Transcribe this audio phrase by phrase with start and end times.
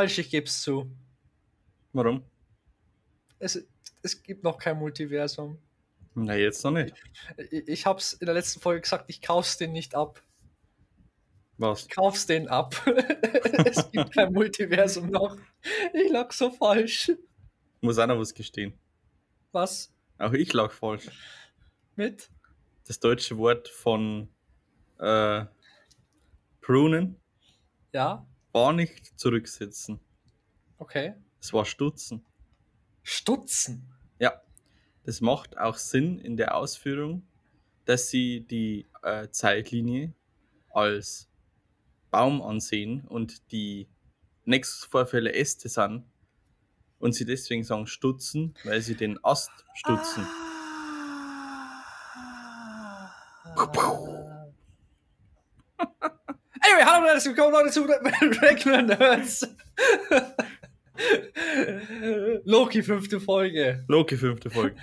[0.00, 0.90] Ich falsch, ich geb's zu.
[1.92, 2.24] Warum?
[3.38, 3.62] Es,
[4.00, 5.58] es gibt noch kein Multiversum.
[6.14, 6.94] Na, jetzt noch nicht.
[7.50, 10.22] Ich, ich hab's in der letzten Folge gesagt, ich kauf's den nicht ab.
[11.58, 11.82] Was?
[11.82, 12.74] Ich kauf's den ab.
[13.66, 15.36] es gibt kein Multiversum noch.
[15.92, 17.12] Ich lag so falsch.
[17.82, 18.72] Muss auch noch was gestehen.
[19.52, 19.92] Was?
[20.16, 21.10] Auch ich lag falsch.
[21.94, 22.30] Mit?
[22.86, 24.30] Das deutsche Wort von
[24.98, 25.44] äh,
[26.62, 27.20] prunen
[27.92, 28.26] Ja?
[28.52, 30.00] War nicht zurücksetzen.
[30.78, 31.14] Okay.
[31.40, 32.24] Es war stutzen.
[33.02, 33.92] Stutzen.
[34.18, 34.42] Ja,
[35.04, 37.26] das macht auch Sinn in der Ausführung,
[37.84, 40.14] dass sie die äh, Zeitlinie
[40.70, 41.28] als
[42.10, 43.88] Baum ansehen und die
[44.44, 46.04] Nexus-Vorfälle Äste sind
[46.98, 50.26] und sie deswegen sagen stutzen, weil sie den Ast stutzen.
[56.70, 57.82] Anyway, hallo und herzlich willkommen Leute zu
[58.42, 59.48] Regular Nerds.
[62.44, 63.84] Loki, fünfte Folge.
[63.88, 64.76] Loki, fünfte Folge.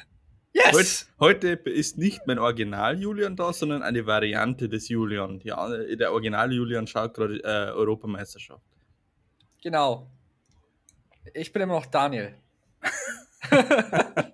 [0.54, 1.08] Yes!
[1.20, 5.40] Heute, heute ist nicht mein Original Julian da, sondern eine Variante des Julian.
[5.40, 5.54] Die,
[5.98, 8.64] der Original Julian schaut gerade äh, Europameisterschaft.
[9.62, 10.10] Genau.
[11.34, 12.36] Ich bin immer noch Daniel.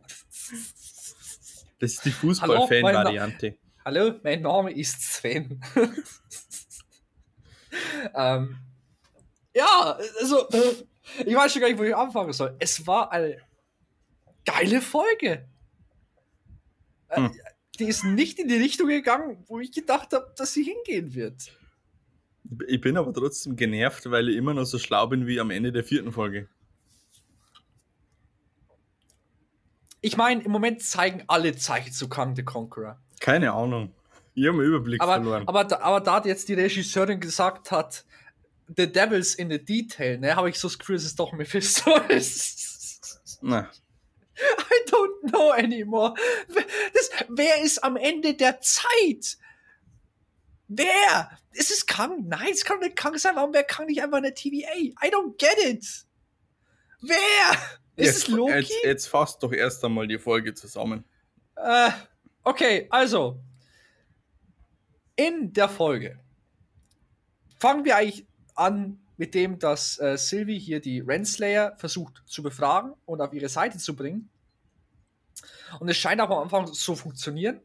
[1.80, 3.58] Das ist die Hallo, Fußball-Fan-Variante.
[3.84, 5.60] Hallo, mein Name ist Sven.
[8.16, 8.58] ähm,
[9.56, 10.48] ja, also,
[11.26, 12.56] ich weiß schon gar nicht, wo ich anfangen soll.
[12.60, 13.38] Es war eine
[14.46, 15.48] geile Folge.
[17.10, 17.32] Äh, Hm.
[17.80, 21.52] Die ist nicht in die Richtung gegangen, wo ich gedacht habe, dass sie hingehen wird.
[22.68, 25.72] Ich bin aber trotzdem genervt, weil ich immer noch so schlau bin wie am Ende
[25.72, 26.48] der vierten Folge.
[30.02, 33.00] Ich meine, im Moment zeigen alle Zeichen zu Kang the Conqueror.
[33.22, 33.92] Keine Ahnung.
[34.36, 35.48] Ich habe den Überblick Aber, verloren.
[35.48, 38.06] aber, da, aber da jetzt die Regisseurin gesagt hat,
[38.76, 41.96] The Devil's in the Detail, ne, habe ich so das Gefühl, dass es doch Mephisto
[42.10, 43.40] ist.
[43.42, 43.70] Na,
[44.40, 46.14] I don't know anymore.
[46.94, 49.38] Das, wer ist am Ende der Zeit?
[50.68, 51.30] Wer?
[51.52, 52.28] Ist es Kang?
[52.28, 53.36] Nein, es kann nicht Kang sein.
[53.36, 54.74] Warum wäre Kang nicht einfach eine TVA?
[54.76, 55.86] I don't get it.
[57.02, 57.18] Wer?
[57.96, 58.54] Ist jetzt, es Loki?
[58.54, 61.04] Jetzt, jetzt fasst doch erst einmal die Folge zusammen.
[61.56, 61.92] Äh,
[62.44, 63.40] okay, also.
[65.16, 66.20] In der Folge
[67.60, 68.26] fangen wir eigentlich
[68.56, 73.50] an mit dem, dass äh, Sylvie hier die Renslayer versucht zu befragen und auf ihre
[73.50, 74.30] Seite zu bringen.
[75.80, 77.60] Und es scheint auch am Anfang zu funktionieren.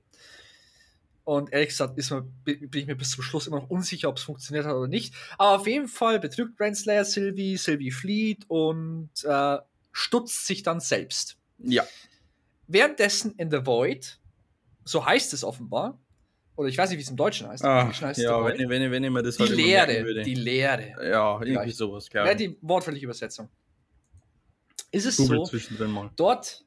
[1.25, 4.09] Und ehrlich gesagt ist mir, bin bin ich mir bis zum Schluss immer noch unsicher,
[4.09, 5.15] ob es funktioniert hat oder nicht.
[5.36, 9.59] Aber auf jeden Fall betrügt Renslayer Sylvie, Sylvie flieht und äh,
[9.92, 11.36] stutzt sich dann selbst.
[11.59, 11.86] Ja.
[12.66, 14.19] Währenddessen in The Void,
[14.84, 15.98] so heißt es offenbar,
[16.59, 17.65] oder ich weiß nicht, wie es im Deutschen heißt.
[17.65, 19.45] Ah, ja, wenn ich, wenn, ich, wenn ich mir das die
[19.79, 20.23] halt würde.
[20.23, 20.95] die Leere.
[21.09, 21.77] ja, irgendwie Vielleicht.
[21.77, 22.37] sowas, ich.
[22.37, 23.49] die wortwörtliche Übersetzung.
[24.91, 26.65] Ist es Google so, dort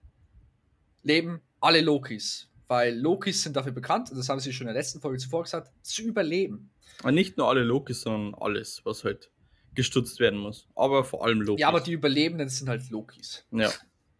[1.03, 4.81] leben alle Lokis, weil Lokis sind dafür bekannt, und das haben sie schon in der
[4.81, 6.72] letzten Folge zuvor gesagt, zu überleben.
[7.03, 9.29] Und nicht nur alle Lokis, sondern alles, was halt
[9.75, 10.69] gestutzt werden muss.
[10.73, 11.59] Aber vor allem Lokis.
[11.59, 13.46] Ja, aber die Überlebenden sind halt Lokis.
[13.52, 13.69] Ja.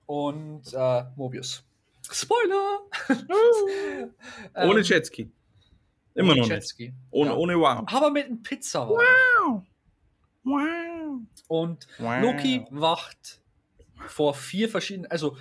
[0.06, 1.64] Und äh, Mobius.
[2.12, 2.80] Spoiler!
[4.68, 5.32] Ohne Ähm, Jetski.
[6.13, 6.94] Immer ohne noch nicht.
[7.11, 7.35] Ohne, Ja.
[7.38, 7.83] ohne Wow.
[7.88, 8.88] Aber mit einem Pizza.
[8.89, 9.63] Wow.
[10.44, 11.19] Wow.
[11.47, 12.22] Und Wow.
[12.22, 13.41] Loki wacht
[14.07, 15.38] vor vier verschiedenen, also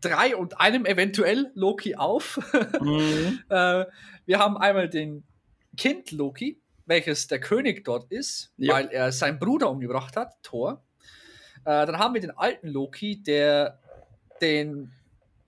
[0.00, 2.38] drei und einem eventuell Loki auf.
[2.80, 3.40] Mhm.
[3.48, 3.84] äh,
[4.26, 5.24] wir haben einmal den
[5.76, 8.74] Kind Loki, welches der König dort ist, Ja.
[8.74, 10.82] weil er seinen Bruder umgebracht hat, Thor.
[11.64, 13.78] Äh, dann haben wir den alten Loki, der
[14.40, 14.92] den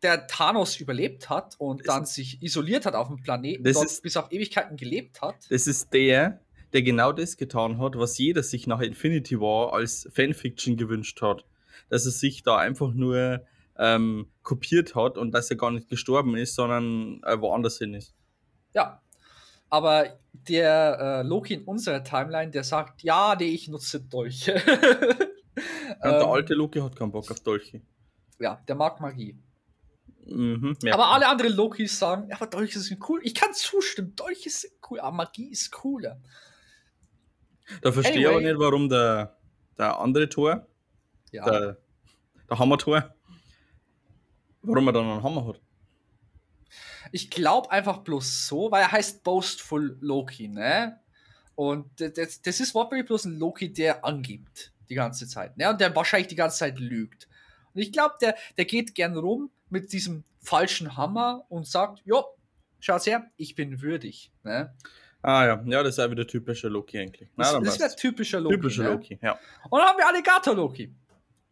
[0.07, 3.87] der Thanos überlebt hat und Das- dann sich isoliert hat auf dem Planeten, Das dort
[3.87, 5.37] ist- bis auf Ewigkeiten gelebt hat.
[5.51, 6.41] Das ist der,
[6.73, 11.45] der genau das getan hat, was jeder sich nach Infinity War als Fanfiction gewünscht hat.
[11.89, 13.45] Dass er sich da einfach nur
[13.79, 18.15] ähm, kopiert hat und dass er gar nicht gestorben ist, sondern äh, woanders hin ist.
[18.73, 19.03] Ja.
[19.69, 24.55] Aber der äh, Loki in unserer Timeline, der sagt, ja, nee, ich nutze Dolche.
[24.55, 24.63] Und
[26.05, 27.83] der Ähm, alte Loki hat keinen Bock auf Dolche.
[28.39, 29.37] Ja, der mag Magie.
[30.29, 33.21] Mhm, aber alle anderen Lokis sagen, ja, aber Dolche sind cool.
[33.23, 36.21] Ich kann zustimmen, Dolche sind cool, aber Magie ist cooler.
[37.81, 39.37] Da verstehe ich aber nicht, warum der,
[39.79, 40.67] der andere Tor,
[41.31, 41.45] Ja.
[41.45, 41.79] der,
[42.49, 43.15] der Hammer-Tor,
[44.63, 45.61] warum er dann einen Hammer hat.
[47.13, 51.01] Ich glaube einfach bloß so, weil er heißt Boastful Loki, ne?
[51.55, 55.71] Und das, das ist wortwörtlich bloß ein Loki, der angibt die ganze Zeit, ne?
[55.71, 57.29] Und der wahrscheinlich die ganze Zeit lügt.
[57.75, 62.25] Und ich glaube, der, der geht gern rum mit diesem falschen Hammer und sagt, jo,
[62.81, 64.75] schaut's her, ich bin würdig, ne?
[65.23, 67.29] Ah ja, ja, das ist auch wieder typischer Loki eigentlich.
[67.35, 67.97] Na, Das, wäre passt's.
[68.01, 68.55] typischer Loki.
[68.55, 68.91] typischer ne?
[68.91, 69.39] Loki, ja.
[69.71, 70.95] Und dann haben wir Alligator Loki.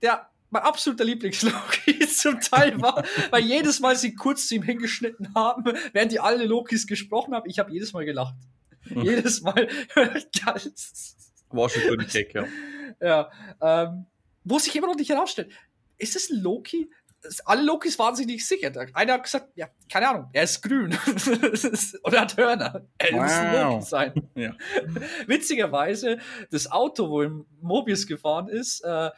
[0.00, 5.34] Der mein absoluter Lieblings-Loki zum Teil war, weil jedes Mal sie kurz zu ihm hingeschnitten
[5.34, 8.36] haben, während die alle Lokis gesprochen haben, ich habe jedes Mal gelacht.
[8.84, 9.02] Mhm.
[9.02, 9.68] Jedes Mal.
[11.50, 12.46] War schon gut Gag, ja.
[13.00, 13.30] ja.
[13.60, 14.06] Ähm,
[14.44, 15.50] wo sich immer noch nicht herausstellt,
[15.98, 16.88] ist es ein Loki?
[17.44, 18.70] Alle Lokis waren sich nicht sicher.
[18.92, 20.90] Einer hat gesagt, ja, keine Ahnung, er ist grün.
[22.04, 22.86] Oder hat Hörner.
[22.98, 23.72] Er muss ein Wow.
[23.74, 24.12] Loki sein.
[24.34, 24.52] Ja.
[25.26, 26.18] Witzigerweise,
[26.50, 29.10] das Auto, wo im Mobius gefahren ist, äh,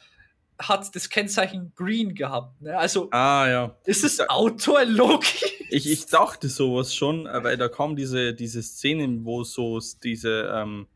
[0.58, 2.61] hat das Kennzeichen Green gehabt.
[2.62, 2.76] Ne?
[2.76, 3.76] Also Ah ja.
[3.85, 5.47] ist das Auto ein Loki?
[5.70, 10.50] Ich, ich dachte sowas schon, äh, weil da kam diese, diese Szene, wo so diese,
[10.55, 10.87] ähm,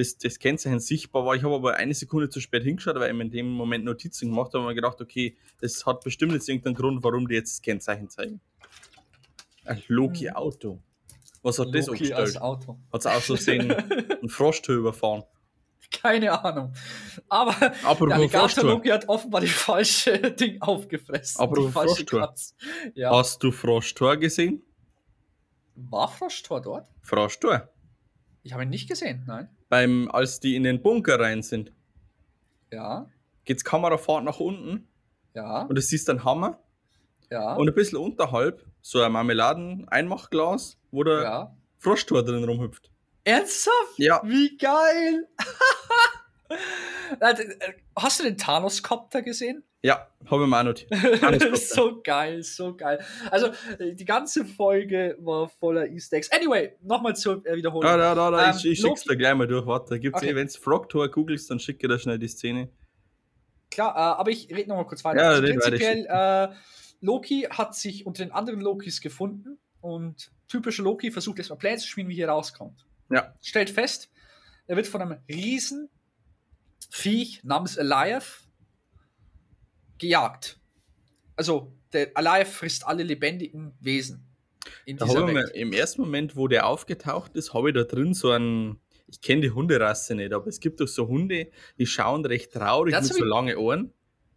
[0.00, 1.34] das, das Kennzeichen sichtbar war.
[1.34, 4.52] Ich habe aber eine Sekunde zu spät hingeschaut, weil ich in dem Moment Notizen gemacht
[4.54, 7.62] habe und mir gedacht, okay, das hat bestimmt jetzt irgendeinen Grund, warum die jetzt das
[7.62, 8.40] Kennzeichen zeigen.
[9.64, 10.80] Ein Loki-Auto.
[11.42, 12.36] Was hat das Loki als?
[12.36, 12.78] Auto.
[12.92, 15.24] Hat es auch so sehen, einen Frosthöhe überfahren.
[15.90, 16.72] Keine Ahnung.
[17.28, 18.70] Aber der Apropos Alligator Frosthöhe.
[18.70, 21.40] Loki hat offenbar die falsche Ding aufgefressen.
[21.40, 22.92] Apropos die falsche.
[22.94, 23.10] Ja.
[23.10, 24.62] Hast du Froschtor gesehen?
[25.74, 26.88] War Froschtor dort?
[27.02, 27.68] Froschtor.
[28.42, 29.48] Ich habe ihn nicht gesehen, nein.
[29.68, 31.72] Beim, als die in den Bunker rein sind,
[32.72, 33.08] Ja,
[33.44, 34.88] geht's Kamerafahrt nach unten
[35.34, 36.58] ja, und du siehst einen Hammer
[37.30, 37.54] ja.
[37.54, 41.56] und ein bisschen unterhalb so ein Marmeladen-Einmachglas, wo der ja.
[41.78, 42.90] Froschtor drin rumhüpft.
[43.24, 43.98] Ernsthaft?
[43.98, 44.22] Ja.
[44.24, 45.28] Wie geil!
[47.20, 49.64] Äh, äh, Hast du den Thanos-Copter gesehen?
[49.82, 50.90] Ja, habe ich auch notiert.
[51.56, 53.02] So geil, so geil.
[53.30, 56.30] Also, die ganze Folge war voller Easter Eggs.
[56.32, 57.90] Anyway, nochmal zur äh, Wiederholung.
[57.90, 59.66] Ja, da, da, da, Ähm, ich, ich schick's dir gleich mal durch.
[59.66, 60.32] Warte, da gibt's Okay.
[60.32, 62.68] eh, wenn's Frogtor googelst, dann schicke ich dir schnell die Szene.
[63.70, 65.20] Klar, äh, aber ich rede nochmal kurz weiter.
[65.22, 66.48] Ja, also red weiter, prinzipiell, äh,
[67.00, 71.86] Loki hat sich unter den anderen Lokis gefunden und typischer Loki versucht erstmal Pläne zu
[71.86, 72.84] spielen, wie hier rauskommt.
[73.10, 73.34] Ja.
[73.40, 74.10] Stellt fest,
[74.66, 75.88] er wird von einem riesen
[76.90, 78.46] Viech namens Eliath
[79.98, 80.58] gejagt.
[81.36, 84.26] Also, der Eliath frisst alle lebendigen Wesen
[84.84, 85.50] in Da dieser Welt.
[85.54, 88.80] im ersten Moment, wo der aufgetaucht ist, habe ich da drin so einen.
[89.06, 92.94] Ich kenne die Hunderasse nicht, aber es gibt doch so Hunde, die schauen recht traurig
[92.94, 93.92] Das mit so lange Ohren.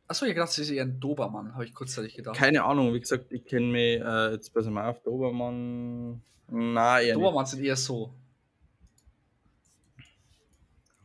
[0.07, 2.35] Achso, ich dachte, das ist eher ein Dobermann, habe ich kurzzeitig gedacht.
[2.35, 6.23] Keine Ahnung, wie gesagt, ich kenne mich äh, jetzt pass mal auf, Dobermann.
[6.49, 7.15] Nein, eher nicht.
[7.15, 8.15] Dobermann sind eher so.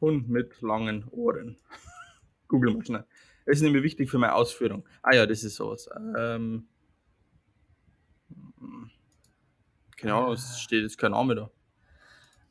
[0.01, 1.57] Hund mit langen Ohren.
[2.49, 3.05] Google mal schnell.
[3.47, 4.87] Das ist nämlich wichtig für meine Ausführung.
[5.03, 5.89] Ah ja, das ist sowas.
[6.19, 6.69] Ähm,
[9.97, 11.51] keine Ahnung, es steht jetzt kein Name da.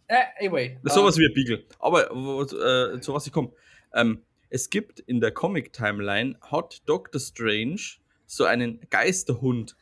[0.08, 0.80] Äh, anyway.
[0.84, 1.66] Das ist sowas wie ein Beagle.
[1.80, 3.52] Aber äh, zu was ich komme.
[3.94, 7.82] Ähm, es gibt in der Comic-Timeline, hat Doctor Strange
[8.26, 9.76] so einen Geisterhund.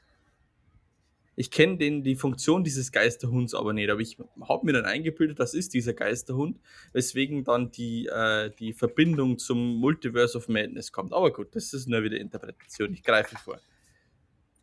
[1.35, 5.39] Ich kenne den die Funktion dieses Geisterhunds aber nicht, aber ich habe mir dann eingebildet,
[5.39, 6.59] das ist dieser Geisterhund,
[6.93, 11.13] weswegen dann die, äh, die Verbindung zum Multiverse of Madness kommt.
[11.13, 12.93] Aber gut, das ist nur wieder Interpretation.
[12.93, 13.59] Ich greife vor.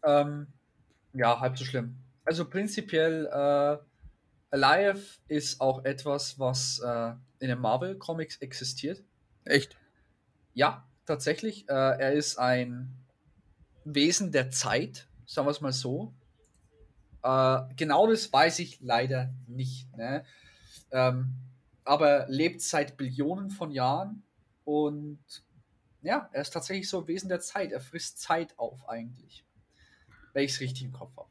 [0.05, 0.47] Ähm,
[1.13, 1.97] ja, halb so schlimm.
[2.25, 3.79] Also prinzipiell, äh,
[4.53, 9.03] Alive ist auch etwas, was äh, in den Marvel-Comics existiert.
[9.45, 9.77] Echt?
[10.53, 11.69] Ja, tatsächlich.
[11.69, 12.95] Äh, er ist ein
[13.85, 16.13] Wesen der Zeit, sagen wir es mal so.
[17.23, 19.95] Äh, genau das weiß ich leider nicht.
[19.97, 20.25] Ne?
[20.91, 21.35] Ähm,
[21.85, 24.23] aber lebt seit Billionen von Jahren
[24.65, 25.19] und
[26.03, 27.73] ja, er ist tatsächlich so ein Wesen der Zeit.
[27.73, 29.45] Er frisst Zeit auf eigentlich.
[30.33, 31.29] Wenn ich es richtig im Kopf habe.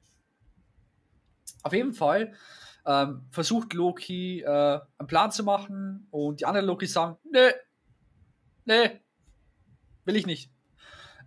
[1.63, 2.33] Auf jeden Fall
[2.85, 7.51] ähm, versucht Loki äh, einen Plan zu machen und die anderen Loki sagen, nee,
[8.65, 8.99] nee,
[10.05, 10.51] will ich nicht.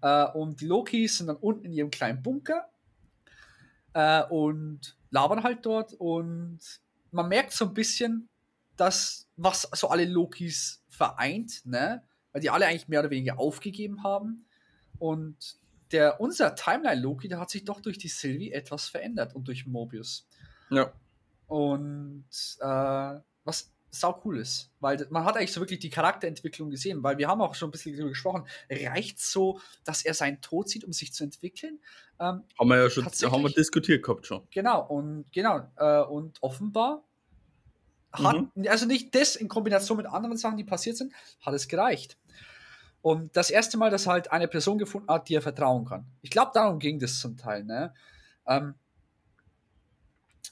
[0.02, 2.68] Äh, und die Lokis sind dann unten in ihrem kleinen Bunker
[3.94, 6.60] äh, und labern halt dort und
[7.10, 8.28] man merkt so ein bisschen,
[8.76, 12.02] dass was so alle Lokis vereint, ne?
[12.32, 14.46] Weil die alle eigentlich mehr oder weniger aufgegeben haben.
[14.98, 15.56] Und
[15.92, 20.26] der unser Timeline-Loki, der hat sich doch durch die Sylvie etwas verändert und durch Mobius.
[20.70, 20.92] Ja.
[21.46, 22.26] Und
[22.60, 27.18] äh, was sau cool ist, weil man hat eigentlich so wirklich die Charakterentwicklung gesehen, weil
[27.18, 30.84] wir haben auch schon ein bisschen darüber gesprochen, reicht so, dass er seinen Tod sieht,
[30.84, 31.78] um sich zu entwickeln?
[32.18, 34.46] Ähm, Haben wir ja schon haben wir diskutiert gehabt schon.
[34.50, 37.04] genau, und genau, äh, und offenbar
[38.12, 38.36] hat,
[38.68, 42.16] also nicht das in Kombination mit anderen Sachen, die passiert sind, hat es gereicht.
[43.02, 46.06] Und das erste Mal, dass er halt eine Person gefunden hat, die er vertrauen kann.
[46.22, 47.92] Ich glaube, darum ging das zum Teil, ne?
[48.46, 48.74] Ähm,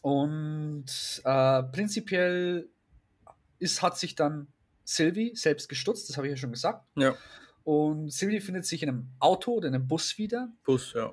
[0.02, 2.68] und äh, prinzipiell
[3.62, 4.48] ist, hat sich dann
[4.84, 6.84] Sylvie selbst gestutzt, das habe ich ja schon gesagt.
[6.96, 7.14] Ja.
[7.64, 11.12] Und Sylvie findet sich in einem Auto oder in einem Bus wieder Bus, ja.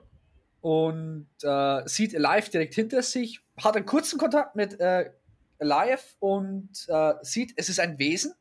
[0.62, 5.12] und äh, sieht Alive direkt hinter sich, hat einen kurzen Kontakt mit äh,
[5.60, 8.34] Alive und äh, sieht, es ist ein Wesen,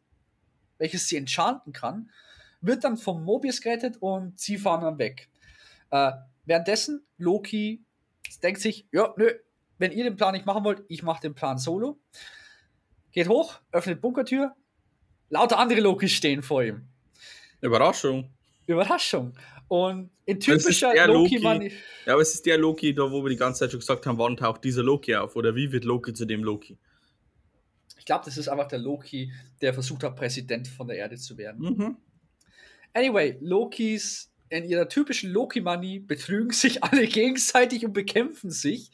[0.78, 2.10] welches sie enchanten kann,
[2.60, 5.28] wird dann vom Mobius gerettet und sie fahren dann weg.
[5.90, 6.12] Äh,
[6.44, 7.84] währenddessen, Loki
[8.42, 9.30] denkt sich, ja, nö,
[9.78, 12.00] wenn ihr den Plan nicht machen wollt, ich mache den Plan solo.
[13.12, 14.54] Geht hoch, öffnet Bunkertür,
[15.30, 16.82] lauter andere Lokis stehen vor ihm.
[17.60, 18.30] Überraschung.
[18.66, 19.34] Überraschung.
[19.68, 21.38] Und in typischer der Loki,
[22.06, 24.18] Ja, aber es ist der Loki, da wo wir die ganze Zeit schon gesagt haben,
[24.18, 25.36] wann taucht dieser Loki auf?
[25.36, 26.78] Oder wie wird Loki zu dem Loki?
[27.98, 31.36] ich glaube, das ist einfach der Loki, der versucht hat, Präsident von der Erde zu
[31.36, 31.76] werden.
[31.76, 31.96] Mhm.
[32.94, 38.90] Anyway, Lokis in ihrer typischen Loki-Money betrügen sich alle gegenseitig und bekämpfen sich.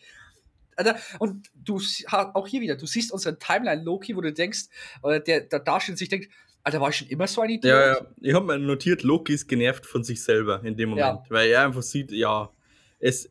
[1.19, 4.67] Und du auch hier wieder, du siehst unseren Timeline Loki, wo du denkst,
[5.03, 6.29] oder der, der Darsteller sich denkt,
[6.65, 7.65] Alter, war ich schon immer so ein Idiot?
[7.65, 8.07] Ja, ja.
[8.23, 11.07] Ich habe mir notiert, Loki ist genervt von sich selber in dem Moment.
[11.07, 11.25] Ja.
[11.29, 12.51] Weil er einfach sieht, ja,
[12.99, 13.31] es.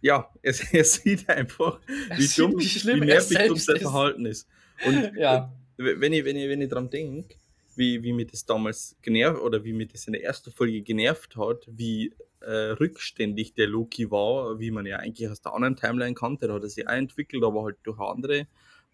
[0.00, 1.80] Ja, es, er sieht einfach,
[2.10, 3.82] Er wie sieht, dumm, wie wie, schlimm er nervig dumm sein ist.
[3.82, 4.48] Verhalten ist.
[4.84, 5.52] Und Ja.
[5.76, 7.36] wenn ich, wenn ich, wenn ich dran denke,
[7.76, 11.36] wie, wie mir das damals genervt oder wie mir das in der ersten Folge genervt
[11.36, 12.12] hat, wie
[12.44, 16.54] äh, rückständig der Loki war, wie man ja eigentlich aus der anderen Timeline kannte, da
[16.54, 18.46] hat er sich auch entwickelt, aber halt durch andere,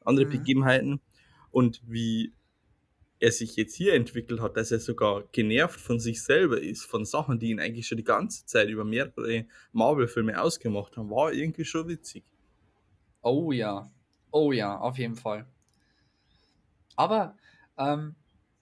[0.04, 0.26] andere Mhm.
[0.26, 1.00] Begebenheiten
[1.50, 2.32] und wie
[3.20, 7.04] er sich jetzt hier entwickelt hat, dass er sogar genervt von sich selber ist, von
[7.04, 11.64] Sachen, die ihn eigentlich schon die ganze Zeit über mehrere Marvel-Filme ausgemacht haben, war irgendwie
[11.64, 12.24] schon witzig.
[13.22, 13.92] Oh ja.
[14.32, 15.46] Oh ja, auf jeden Fall.
[16.96, 17.36] Aber
[17.78, 18.16] ähm,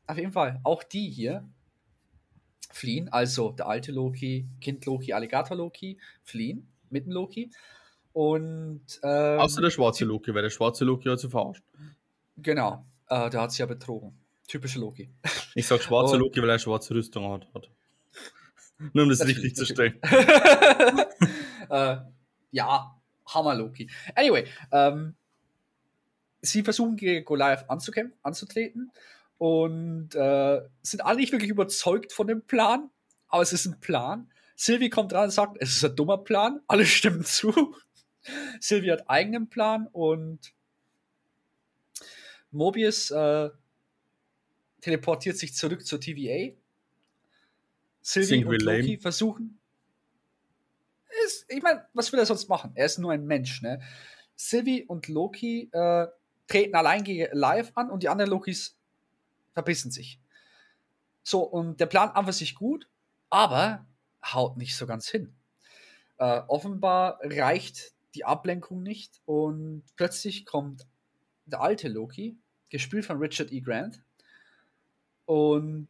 [0.07, 1.49] auf jeden Fall, auch die hier
[2.76, 7.50] fliehen, also der alte Loki, Kind Loki, Alligator Loki, fliehen mit dem Loki.
[8.12, 11.62] Und ähm, Außer der schwarze Loki, weil der schwarze Loki hat sie verarscht.
[12.37, 14.12] genau, äh, der hat sie ja betrogen.
[14.47, 15.11] Typische Loki.
[15.54, 17.47] Ich sag schwarzer Und- Loki, weil er schwarze Rüstung hat.
[17.54, 17.68] hat.
[18.92, 19.99] Nur um das Natürlich, richtig zu stellen.
[21.71, 21.97] äh,
[22.52, 22.95] ja,
[23.26, 23.90] Hammer Loki.
[24.14, 25.14] Anyway, ähm,
[26.42, 28.92] sie versuchen gegen Goliath anzukämpfen, anzutreten
[29.38, 32.90] und äh, sind alle nicht wirklich überzeugt von dem Plan,
[33.28, 34.31] aber es ist ein Plan.
[34.57, 36.61] Sylvie kommt dran und sagt, es ist ein dummer Plan.
[36.66, 37.75] Alle stimmen zu.
[38.61, 40.55] Sylvie hat eigenen Plan und
[42.50, 43.50] Mobius äh,
[44.81, 46.55] teleportiert sich zurück zur TVA.
[48.00, 48.99] Sylvie und Loki lame?
[48.99, 49.59] versuchen.
[51.25, 52.73] Ist, ich meine, was will er sonst machen?
[52.75, 53.81] Er ist nur ein Mensch, ne?
[54.37, 56.07] Sylvie und Loki äh,
[56.47, 58.76] treten allein gegen Live an und die anderen Lokis
[59.56, 60.20] verbissen sich.
[61.22, 62.90] So, und der Plan an für sich gut,
[63.30, 63.86] aber
[64.22, 65.34] haut nicht so ganz hin.
[66.18, 70.86] Äh, offenbar reicht die Ablenkung nicht und plötzlich kommt
[71.46, 72.36] der alte Loki,
[72.68, 73.60] gespielt von Richard E.
[73.60, 74.02] Grant,
[75.25, 75.88] und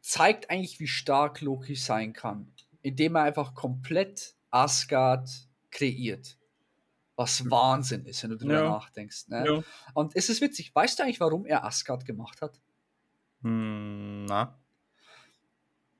[0.00, 2.52] zeigt eigentlich, wie stark Loki sein kann,
[2.82, 5.30] indem er einfach komplett Asgard
[5.70, 6.36] kreiert.
[7.16, 8.68] Was Wahnsinn ist, wenn du drüber Ja.
[8.68, 9.28] nachdenkst.
[9.28, 9.44] Ne?
[9.46, 9.62] Ja.
[9.94, 12.60] Und es ist witzig, weißt du eigentlich, warum er Asgard gemacht hat?
[13.44, 14.58] Hm, na.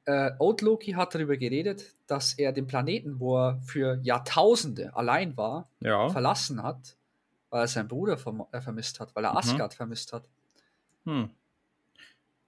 [0.07, 5.37] äh, Old Loki hat darüber geredet, dass er den Planeten, wo er für Jahrtausende allein
[5.37, 6.09] war, Ja.
[6.11, 6.97] verlassen hat,
[7.51, 9.39] weil er seinen Bruder verm äh, vermisst hat, weil er Mhm.
[9.39, 10.29] Asgard vermisst hat.
[11.05, 11.31] Hm.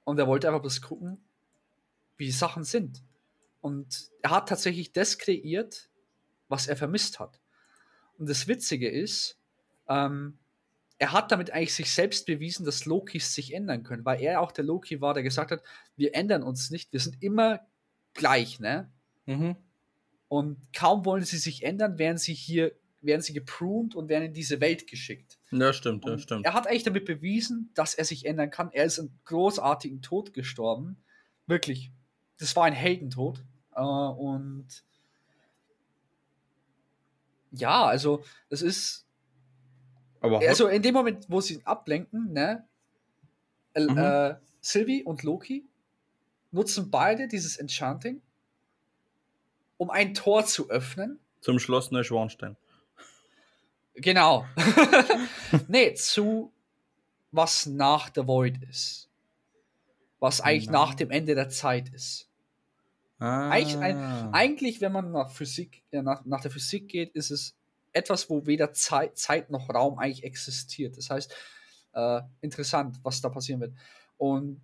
[0.05, 1.19] Und er wollte einfach bloß gucken,
[2.17, 3.03] wie die Sachen sind.
[3.63, 5.89] Und er hat tatsächlich das kreiert,
[6.49, 7.41] was er vermisst hat.
[8.19, 9.39] Und das Witzige ist,
[9.89, 10.39] ähm,
[10.99, 14.53] er hat damit eigentlich sich selbst bewiesen, dass Lokis sich ändern können, weil er auch
[14.53, 15.63] der Loki war, der gesagt hat,
[15.97, 17.61] wir ändern uns nicht, wir sind immer
[18.15, 18.91] gleich, ne?
[19.27, 19.57] Mhm.
[20.29, 24.35] Und kaum wollen sie sich ändern, werden sie hier, werden sie gepruned und werden in
[24.35, 25.39] diese Welt geschickt.
[25.51, 26.45] Ja, stimmt, ja, stimmt.
[26.47, 28.71] Er hat eigentlich damit bewiesen, dass er sich ändern kann.
[28.73, 30.97] Er ist einen großartigen Tod gestorben.
[31.47, 31.93] Wirklich.
[32.39, 33.45] Das war ein Heldentod.
[33.75, 34.67] Äh, und
[37.53, 39.06] ja, also, das ist.
[40.21, 42.65] Aber Also, in dem Moment, wo sie ihn ablenken, ne?
[43.75, 43.99] Äh, Mhm.
[43.99, 45.65] äh, Sylvie und Loki
[46.51, 48.21] nutzen beide dieses Enchanting,
[49.77, 51.19] um ein Tor zu öffnen.
[51.41, 52.57] zum Schloss Neuschwanstein.
[53.95, 54.47] Genau.
[55.69, 56.53] nee, zu
[57.33, 59.09] was nach der Void ist.
[60.19, 60.73] Was eigentlich Na.
[60.87, 62.29] nach dem Ende der Zeit ist.
[63.19, 63.51] Ah.
[63.51, 67.55] Eigentlich ein- Eigentlich, wenn man nach Physik, ja, nach, nach der Physik geht, ist es
[67.97, 70.97] etwas, wo weder Zeit, Zeit noch Raum eigentlich existiert.
[70.97, 71.35] Das heißt,
[71.95, 73.75] äh, interessant, was da passieren wird.
[74.17, 74.61] Und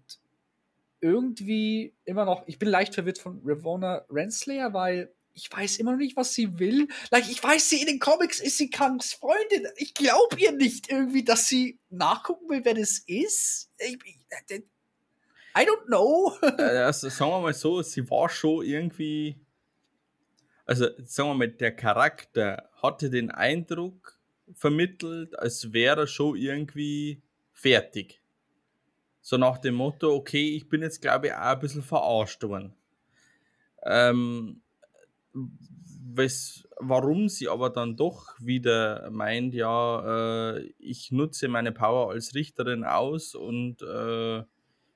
[1.00, 5.98] irgendwie immer noch, ich bin leicht verwirrt von Ravonna Renslayer, weil ich weiß immer noch
[5.98, 6.88] nicht, was sie will.
[7.10, 9.66] Like, ich weiß, sie in den Comics ist sie Kangs Freundin.
[9.76, 13.70] Ich glaube ihr nicht irgendwie, dass sie nachgucken will, wer das ist.
[13.78, 13.98] Ich,
[15.56, 16.36] I don't know.
[16.58, 19.36] Also, sagen wir mal so, sie war schon irgendwie.
[20.72, 24.18] Also, sagen wir mal, der Charakter hatte den Eindruck,
[24.54, 27.20] vermittelt, als wäre er schon irgendwie
[27.52, 28.22] fertig.
[29.20, 32.72] So nach dem Motto, okay, ich bin jetzt, glaube ich, auch ein bisschen verarscht worden.
[33.82, 34.62] Ähm,
[35.34, 42.34] wes, warum sie aber dann doch wieder meint, ja, äh, ich nutze meine Power als
[42.34, 44.42] Richterin aus und äh,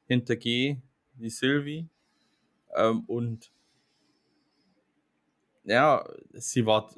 [0.06, 0.80] hintergehe
[1.16, 1.86] die Sylvie.
[2.74, 3.50] Ähm, und
[5.66, 6.94] ja, sie war.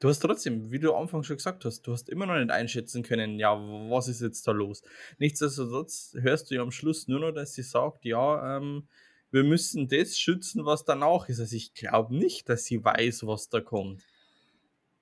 [0.00, 2.50] Du hast trotzdem, wie du am Anfang schon gesagt hast, du hast immer noch nicht
[2.50, 4.82] einschätzen können, ja, was ist jetzt da los.
[5.18, 8.88] Nichtsdestotrotz hörst du ja am Schluss nur noch, dass sie sagt, ja, ähm,
[9.30, 11.38] wir müssen das schützen, was danach ist.
[11.38, 14.02] Also ich glaube nicht, dass sie weiß, was da kommt.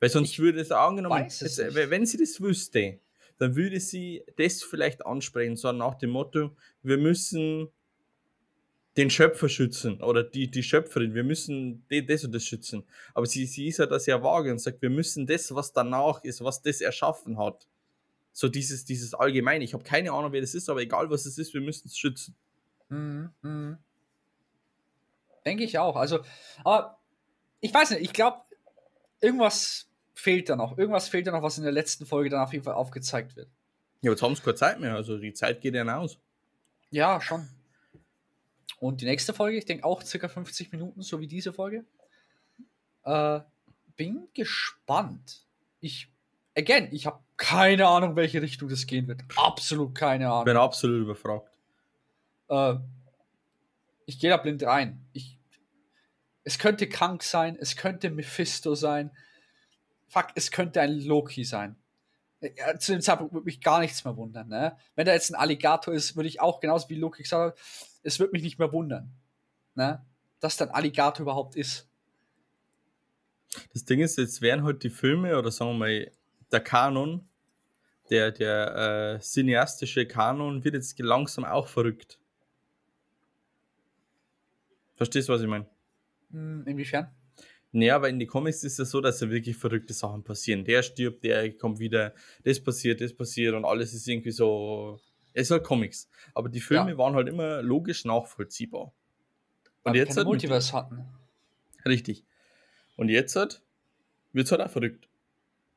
[0.01, 2.99] Weil sonst ich würde es angenommen, es wenn sie das wüsste,
[3.39, 7.69] dann würde sie das vielleicht ansprechen, so nach dem Motto, wir müssen
[8.99, 12.83] den Schöpfer schützen oder die, die Schöpferin, wir müssen das und das schützen.
[13.15, 16.25] Aber sie, sie ist ja das sehr vage und sagt, wir müssen das, was danach
[16.25, 17.69] ist, was das erschaffen hat.
[18.33, 19.63] So dieses, dieses Allgemeine.
[19.63, 21.97] Ich habe keine Ahnung, wer das ist, aber egal was es ist, wir müssen es
[21.97, 22.35] schützen.
[22.89, 23.79] Mhm, mh.
[25.47, 25.95] Denke ich auch.
[25.95, 26.19] Also,
[26.65, 26.99] aber
[27.61, 28.39] ich weiß nicht, ich glaube,
[29.21, 30.77] irgendwas fehlt da noch.
[30.77, 33.49] Irgendwas fehlt da noch, was in der letzten Folge dann auf jeden Fall aufgezeigt wird.
[34.01, 36.19] Ja, jetzt haben sie keine Zeit mehr, also die Zeit geht ja aus.
[36.91, 37.49] Ja, schon.
[38.81, 41.85] Und die nächste Folge, ich denke auch circa 50 Minuten, so wie diese Folge.
[43.05, 43.41] Äh,
[43.97, 45.45] bin gespannt.
[45.81, 46.09] Ich,
[46.57, 49.23] again, ich habe keine Ahnung, welche Richtung das gehen wird.
[49.37, 50.45] Absolut keine Ahnung.
[50.45, 51.51] Bin absolut überfragt.
[52.49, 52.75] Äh,
[54.07, 55.05] ich gehe da blind rein.
[55.13, 55.39] Ich,
[56.45, 59.11] es könnte Krank sein, es könnte Mephisto sein.
[60.09, 61.77] Fuck, es könnte ein Loki sein.
[62.41, 64.49] Ja, zu dem Zeitpunkt würde mich gar nichts mehr wundern.
[64.49, 64.77] Ne?
[64.95, 67.63] Wenn da jetzt ein Alligator ist, würde ich auch genauso wie Loki gesagt haben,
[68.03, 69.13] es würde mich nicht mehr wundern,
[69.75, 70.05] ne?
[70.41, 71.89] dass dann Alligator überhaupt ist.
[73.73, 76.13] Das Ding ist, jetzt wären halt die Filme oder sagen wir mal
[76.53, 77.29] der Kanon,
[78.11, 82.19] der, der äh, cineastische Kanon wird jetzt langsam auch verrückt.
[84.97, 85.67] Verstehst du, was ich meine?
[86.31, 87.11] Hm, inwiefern?
[87.71, 90.65] Naja, aber in den Comics ist es so, dass da wirklich verrückte Sachen passieren.
[90.65, 94.99] Der stirbt, der kommt wieder, das passiert, das passiert und alles ist irgendwie so
[95.33, 96.09] es ist halt Comics.
[96.35, 96.99] Aber die Filme ja.
[96.99, 98.85] waren halt immer logisch nachvollziehbar.
[98.85, 98.93] Und
[99.85, 101.05] Weil jetzt halt Multiverse hatten.
[101.87, 102.25] Richtig.
[102.97, 103.63] Und jetzt halt
[104.33, 105.09] wird es halt auch verrückt.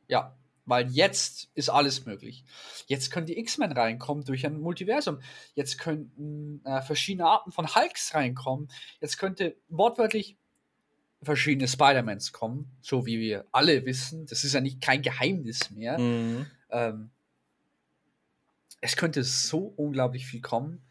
[0.08, 0.36] Ja,
[0.66, 2.44] weil jetzt ist alles möglich.
[2.88, 5.20] Jetzt können die X-Men reinkommen durch ein Multiversum.
[5.56, 8.70] Jetzt könnten äh, verschiedene Arten von Hulks reinkommen.
[9.00, 10.38] Jetzt könnte wortwörtlich
[11.24, 14.26] verschiedene Spider-Mans kommen, so wie wir alle wissen.
[14.26, 16.00] Das ist ja nicht kein Geheimnis mehr.
[16.00, 16.48] Mhm.
[16.70, 17.12] Ähm,
[18.82, 20.82] es könnte so unglaublich viel kommen.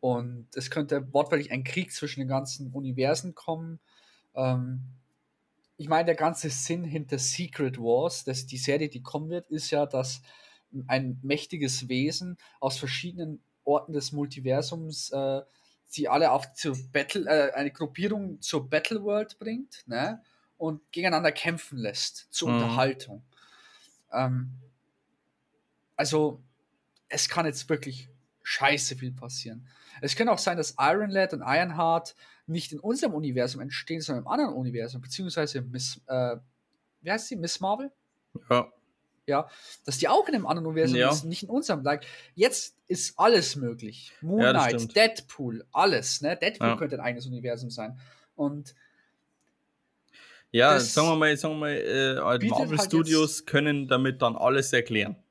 [0.00, 3.78] Und es könnte wortwörtlich ein Krieg zwischen den ganzen Universen kommen.
[4.34, 4.82] Ähm,
[5.76, 9.70] ich meine, der ganze Sinn hinter Secret Wars, dass die Serie, die kommen wird, ist
[9.70, 10.22] ja, dass
[10.86, 15.42] ein mächtiges Wesen aus verschiedenen Orten des Multiversums äh,
[15.84, 20.22] sie alle auf zur Battle, äh, eine Gruppierung zur Battle World bringt, ne?
[20.56, 22.54] Und gegeneinander kämpfen lässt, zur mhm.
[22.54, 23.22] Unterhaltung.
[24.12, 24.52] Ähm,
[25.96, 26.42] also,
[27.12, 28.08] es kann jetzt wirklich
[28.42, 29.68] scheiße viel passieren.
[30.00, 34.24] Es kann auch sein, dass Iron Lad und Ironheart nicht in unserem Universum entstehen, sondern
[34.24, 36.36] im anderen Universum, beziehungsweise Miss, äh,
[37.02, 37.36] wie heißt sie?
[37.36, 37.92] Miss Marvel?
[38.50, 38.72] Ja.
[39.24, 39.48] Ja,
[39.84, 41.12] dass die auch in einem anderen Universum ja.
[41.12, 41.84] ist, nicht in unserem.
[41.84, 44.12] Like, jetzt ist alles möglich.
[44.20, 46.22] Moon Knight, ja, Deadpool, alles.
[46.22, 46.36] Ne?
[46.36, 46.76] Deadpool ja.
[46.76, 48.00] könnte ein eigenes Universum sein.
[48.34, 48.74] Und
[50.50, 54.72] ja, sagen wir mal, sagen wir mal äh, Marvel halt Studios können damit dann alles
[54.72, 55.21] erklären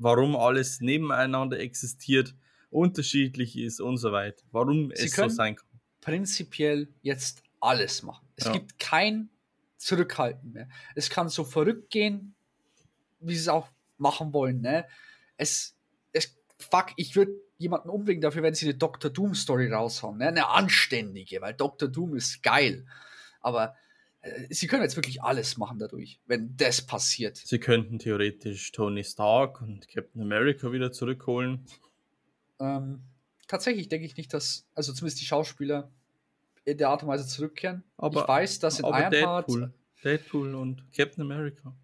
[0.00, 2.34] warum alles nebeneinander existiert,
[2.70, 4.42] unterschiedlich ist und so weiter.
[4.50, 5.68] Warum Sie es so sein kann.
[6.00, 8.26] Prinzipiell jetzt alles machen.
[8.36, 8.52] Es ja.
[8.52, 9.28] gibt kein
[9.76, 10.68] Zurückhalten mehr.
[10.94, 12.34] Es kann so verrückt gehen,
[13.20, 14.62] wie sie es auch machen wollen.
[14.62, 14.86] Ne?
[15.36, 15.76] Es,
[16.12, 19.10] es, fuck, ich würde jemanden umbringen dafür, wenn sie eine Dr.
[19.10, 20.18] Doom Story raushauen.
[20.18, 20.28] Ne?
[20.28, 21.88] Eine anständige, weil Dr.
[21.88, 22.86] Doom ist geil.
[23.42, 23.74] Aber
[24.50, 27.36] sie können jetzt wirklich alles machen dadurch, wenn das passiert.
[27.36, 31.64] Sie könnten theoretisch Tony Stark und Captain America wieder zurückholen.
[32.58, 33.00] Ähm,
[33.46, 35.90] tatsächlich denke ich nicht, dass, also zumindest die Schauspieler
[36.64, 37.82] in der Art und Weise zurückkehren.
[37.96, 39.48] Aber, ich weiß, dass in Ironheart.
[39.48, 39.72] Deadpool,
[40.04, 41.74] Deadpool und Captain America.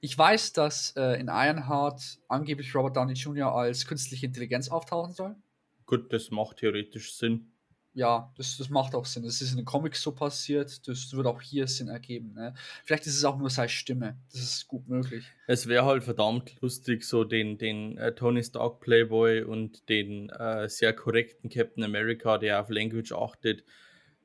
[0.00, 3.52] Ich weiß, dass äh, in Ironheart angeblich Robert Downey Jr.
[3.52, 5.36] als künstliche Intelligenz auftauchen soll.
[5.84, 7.52] Gut, das macht theoretisch Sinn
[7.96, 9.22] ja, das, das macht auch Sinn.
[9.24, 12.34] Das ist in den Comics so passiert, das wird auch hier Sinn ergeben.
[12.34, 12.52] Ne?
[12.84, 14.18] Vielleicht ist es auch nur seine Stimme.
[14.30, 15.24] Das ist gut möglich.
[15.46, 20.68] Es wäre halt verdammt lustig, so den, den äh, Tony Stark Playboy und den äh,
[20.68, 23.64] sehr korrekten Captain America, der auf Language achtet,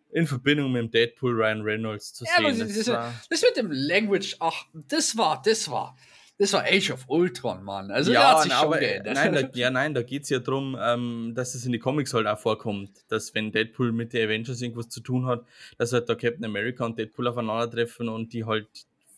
[0.10, 2.68] in Verbindung mit dem Deadpool Ryan Reynolds zu Ja, aber sehen.
[2.68, 5.96] das, Das das, war, das mit dem Language, ach, das war, das war,
[6.42, 7.92] das war Age of Ultron, Mann.
[7.92, 9.14] Also der hat sich schon aber, geändert.
[9.14, 12.16] nein, da, ja, nein, da geht es ja darum, ähm, dass es in die Comics
[12.16, 15.46] halt auch vorkommt, dass wenn Deadpool mit den Avengers irgendwas zu tun hat,
[15.78, 18.68] dass halt da Captain America und Deadpool aufeinandertreffen und die halt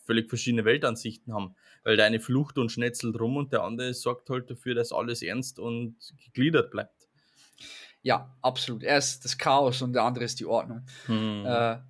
[0.06, 1.56] völlig verschiedene Weltansichten haben.
[1.86, 5.22] Weil der eine flucht und schnetzelt rum und der andere sorgt halt dafür, dass alles
[5.22, 7.08] ernst und gegliedert bleibt.
[8.02, 8.84] ja, absolut.
[8.84, 10.86] Er ist das Chaos und der andere ist die Ordnung.
[11.06, 11.46] Hm.
[11.46, 11.84] Äh, Das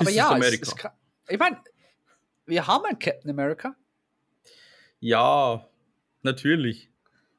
[0.00, 0.90] aber ist ja, es, es kann,
[1.28, 1.58] ich meine,
[2.44, 3.76] wir haben einen Captain America,
[5.06, 5.68] Ja,
[6.22, 6.90] natürlich.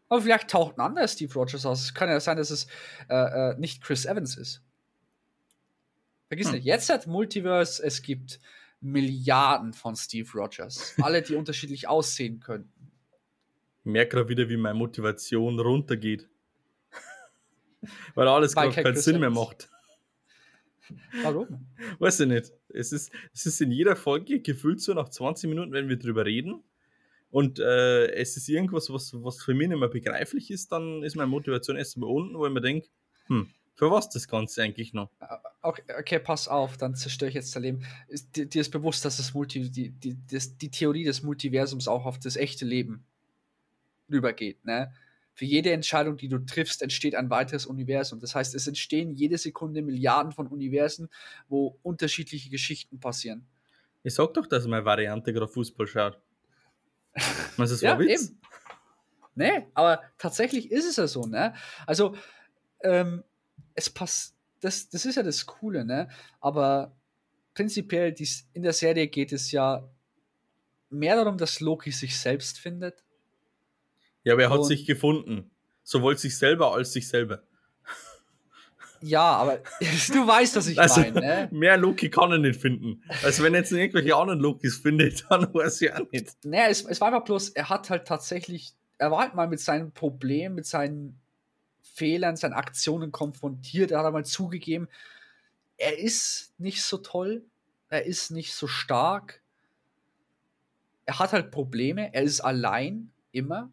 [0.07, 1.81] aber vielleicht taucht ein anderer Steve Rogers aus.
[1.83, 2.67] Es kann ja sein, dass es
[3.09, 4.63] äh, äh, nicht Chris Evans ist.
[6.29, 6.55] Vergiss Hm.
[6.55, 8.39] nicht, jetzt hat Multiverse, es gibt
[8.79, 10.95] Milliarden von Steve Rogers.
[11.01, 12.91] Alle, die unterschiedlich aussehen könnten.
[13.79, 16.29] Ich merke gerade wieder, wie meine Motivation runtergeht.
[18.15, 19.45] Weil alles Weil keinen Chris Sinn mehr Evans.
[19.47, 19.69] macht.
[21.21, 21.67] Warum?
[21.99, 22.53] Weiß ich nicht.
[22.69, 26.25] Es ist, es ist in jeder Folge gefühlt so nach 20 Minuten, wenn wir drüber
[26.25, 26.63] reden.
[27.29, 31.15] Und äh, es ist irgendwas, was, was für mich nicht mehr begreiflich ist, dann ist
[31.15, 32.87] meine Motivation erst mal unten, wo ich mir denke,
[33.27, 35.11] hm, für was das Ganze eigentlich noch?
[35.61, 37.85] Okay, okay, pass auf, dann zerstöre ich jetzt dein Leben.
[38.07, 41.87] Ist, dir, dir ist bewusst, dass das Multi, die, die, das, die Theorie des Multiversums
[41.87, 43.05] auch auf das echte Leben
[44.09, 44.65] rübergeht.
[44.65, 44.91] Ne?
[45.33, 48.19] Für jede Entscheidung, die du triffst, entsteht ein weiteres Universum.
[48.19, 51.09] Das heißt, es entstehen jede Sekunde Milliarden von Universen,
[51.47, 53.45] wo unterschiedliche Geschichten passieren.
[54.01, 56.19] Ich sag doch, dass meine Variante gerade Fußball schaut.
[57.57, 58.29] Was ist Ja, Witz?
[58.29, 58.41] eben.
[59.35, 61.53] Nee, aber tatsächlich ist es ja so, ne?
[61.85, 62.15] Also,
[62.81, 63.23] ähm,
[63.75, 66.09] es passt, das, das ist ja das Coole, ne?
[66.39, 66.95] Aber
[67.53, 69.87] prinzipiell dies, in der Serie geht es ja
[70.89, 73.03] mehr darum, dass Loki sich selbst findet.
[74.23, 75.51] Ja, aber er hat Und- sich gefunden.
[75.83, 77.43] Sowohl sich selber als sich selber.
[79.01, 81.49] Ja, aber du weißt, was ich Also, meine, ne?
[81.51, 83.03] mehr Loki kann er nicht finden.
[83.23, 86.33] Also, wenn er jetzt irgendwelche anderen Lokis findet, dann weiß ich auch nicht.
[86.43, 89.59] Naja, es, es war einfach bloß, er hat halt tatsächlich, er war halt mal mit
[89.59, 91.19] seinen Problemen, mit seinen
[91.81, 93.91] Fehlern, seinen Aktionen konfrontiert.
[93.91, 94.87] Er hat einmal zugegeben,
[95.77, 97.43] er ist nicht so toll,
[97.89, 99.41] er ist nicht so stark.
[101.05, 103.71] Er hat halt Probleme, er ist allein, immer.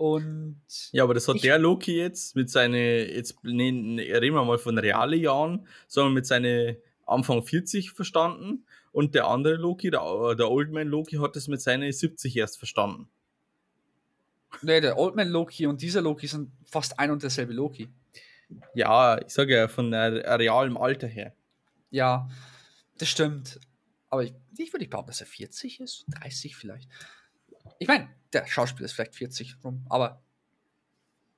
[0.00, 4.42] Und Ja, aber das hat der Loki jetzt mit seinen, jetzt ne, ne, reden wir
[4.46, 10.00] mal von reale Jahren, sondern mit seinen Anfang 40 verstanden und der andere Loki, der,
[10.36, 13.10] der Old Man Loki, hat es mit seinen 70 erst verstanden.
[14.62, 17.90] ne, der Old Man Loki und dieser Loki sind fast ein und derselbe Loki.
[18.74, 21.34] Ja, ich sage ja von äh, realem Alter her.
[21.90, 22.26] Ja,
[22.96, 23.60] das stimmt.
[24.08, 26.88] Aber ich, ich würde nicht behaupten, dass er 40 ist, 30 vielleicht.
[27.80, 30.22] Ich meine, der Schauspieler ist vielleicht 40 rum, aber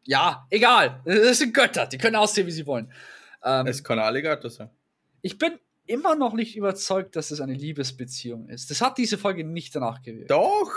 [0.05, 1.01] ja, egal.
[1.07, 2.93] Das sind Götter, die können aussehen, wie sie wollen.
[3.45, 4.69] Ähm, Es kann ein Alligator sein.
[5.23, 5.53] ich bin
[5.87, 8.71] immer noch nicht überzeugt, dass es eine Liebesbeziehung ist.
[8.71, 10.31] Das hat diese Folge nicht danach gewirkt.
[10.31, 10.71] Doch!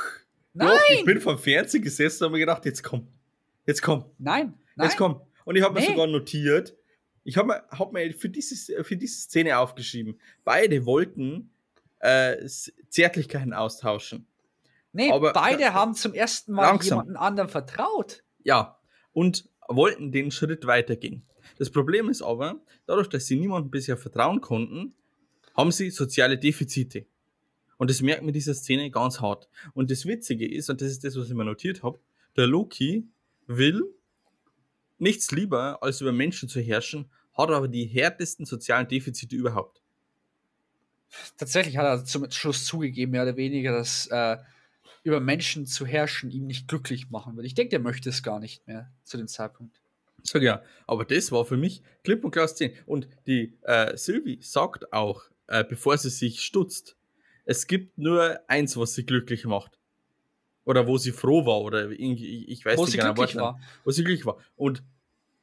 [0.53, 0.69] Nein!
[0.69, 3.07] Doch, ich bin vom Fernseher gesessen und habe mir gedacht, jetzt komm.
[3.65, 4.05] Jetzt komm.
[4.19, 4.87] Nein, nein.
[4.87, 5.21] Jetzt komm.
[5.45, 5.87] Und ich habe mir Nee.
[5.87, 6.75] sogar notiert,
[7.23, 10.19] ich habe mir, hab mir für, dieses, für diese Szene aufgeschrieben.
[10.43, 11.51] Beide wollten
[11.99, 12.37] äh,
[12.89, 14.27] Zärtlichkeiten austauschen.
[14.95, 16.97] Nee, aber- beide haben zum ersten Mal Langsam.
[16.99, 18.23] jemanden anderen vertraut.
[18.43, 18.79] Ja.
[19.13, 21.23] Und wollten den Schritt weitergehen.
[21.57, 24.93] Das Problem ist aber, dadurch, dass sie niemandem bisher vertrauen konnten,
[25.55, 27.05] haben sie soziale Defizite.
[27.77, 29.49] Und das merkt man in dieser Szene ganz hart.
[29.73, 31.99] Und das Witzige ist, und das ist das, was ich mir notiert habe,
[32.37, 33.07] der Loki
[33.47, 33.83] will
[34.97, 39.81] nichts lieber, als über Menschen zu herrschen, hat aber die härtesten sozialen Defizite überhaupt.
[41.37, 44.37] Tatsächlich hat er zum Schluss zugegeben, mehr oder weniger, dass äh,
[45.05, 47.45] über Menschen zu herrschen ihm nicht glücklich machen würde.
[47.45, 49.79] Ich denke, der möchte es gar nicht mehr zu dem Zeitpunkt.
[50.23, 52.73] Sag ja, aber das war für mich klipp und klar Szene.
[52.87, 56.97] Und die äh, Sylvie sagt auch, äh, bevor sie sich stutzt,
[57.45, 59.77] es gibt nur eins, was sie glücklich macht.
[60.63, 63.59] Oder wo sie froh war, oder ich, ich weiß Wo nicht sie genau, glücklich war.
[63.83, 64.39] Wo sie glücklich war.
[64.55, 64.81] Und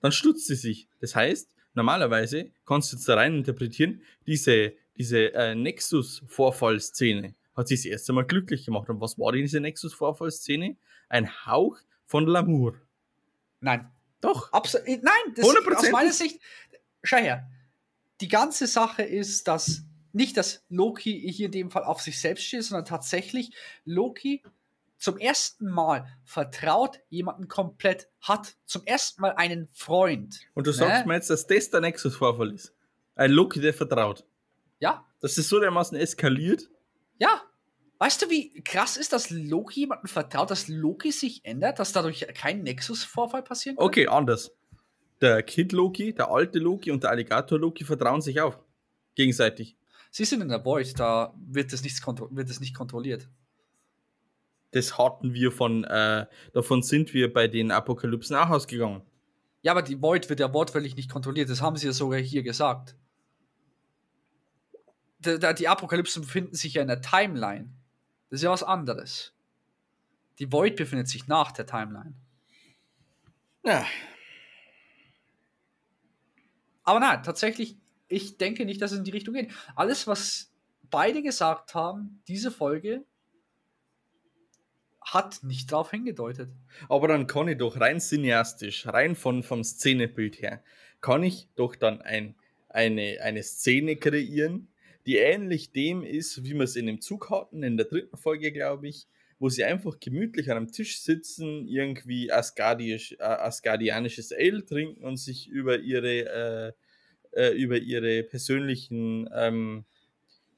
[0.01, 0.89] dann stutzt sie sich.
[1.01, 7.77] Das heißt, normalerweise kannst du jetzt da rein interpretieren, diese, diese äh, Nexus-Vorfallszene hat sie
[7.77, 8.89] das erste Mal glücklich gemacht.
[8.89, 10.77] Und was war diese Nexus-Vorfallszene?
[11.09, 12.75] Ein Hauch von L'amour.
[13.61, 14.53] Nein, Doch.
[14.53, 14.87] absolut.
[14.87, 15.03] Nein,
[15.37, 15.89] das Hundertprozentig.
[15.89, 16.41] aus meiner Sicht.
[17.03, 17.49] Schau her.
[18.21, 22.45] Die ganze Sache ist, dass nicht, dass Loki hier in dem Fall auf sich selbst
[22.45, 23.53] steht, sondern tatsächlich
[23.85, 24.43] Loki
[24.99, 30.39] zum ersten Mal vertraut jemanden komplett, hat zum ersten Mal einen Freund.
[30.55, 31.09] Und du sagst Ne?
[31.09, 32.73] mir jetzt, dass das der Nexus-Vorfall ist.
[33.17, 34.25] Ein Loki, der vertraut.
[34.79, 36.69] Ja, Dass das so dermaßen eskaliert.
[37.23, 37.41] Ja.
[37.99, 42.27] Weißt du, wie krass ist, dass Loki jemandem vertraut, dass Loki sich ändert, dass dadurch
[42.35, 43.87] kein Nexus-Vorfall passieren kann?
[43.87, 44.51] Okay, anders.
[45.21, 48.59] der Kid Loki, der alte Loki und der Alligator Loki vertrauen sich auch
[49.15, 49.77] gegenseitig.
[50.11, 53.29] Sie sind in der Void, da wird das, nichts wird das nicht kontrolliert.
[54.73, 59.03] Das hatten wir von, äh, davon sind wir bei den Apokalypsen auch ausgegangen.
[59.63, 62.43] Ja, aber die Void wird ja wortwörtlich nicht kontrolliert, das haben sie ja sogar hier
[62.43, 62.97] gesagt.
[65.25, 67.71] Die, die Apokalypsen befinden sich ja in der Timeline.
[68.31, 69.33] Das ist ja was anderes.
[70.39, 72.15] Die Void befindet sich nach der Timeline.
[73.65, 73.87] Ja.
[76.85, 77.77] Aber nein, tatsächlich,
[78.09, 79.53] ich denke nicht, dass es in die Richtung geht.
[79.77, 80.53] Alles, was
[80.91, 83.05] beide gesagt haben, diese Folge
[85.01, 86.51] hat nicht darauf hingedeutet.
[86.89, 90.63] Aber dann kann ich doch rein cineastisch, rein von, vom Szenebild her,
[91.01, 92.35] kann ich doch dann ein,
[92.69, 94.69] eine, eine Szene kreieren,
[95.07, 98.53] die ähnlich dem ist, wie wir es in dem Zug hatten, in der dritten Folge,
[98.53, 99.07] glaube ich,
[99.39, 105.49] wo sie einfach gemütlich an einem Tisch sitzen, irgendwie Asgardisch, asgardianisches Ale trinken und sich
[105.49, 106.75] über ihre,
[107.33, 109.85] äh, äh, über ihre persönlichen, ähm,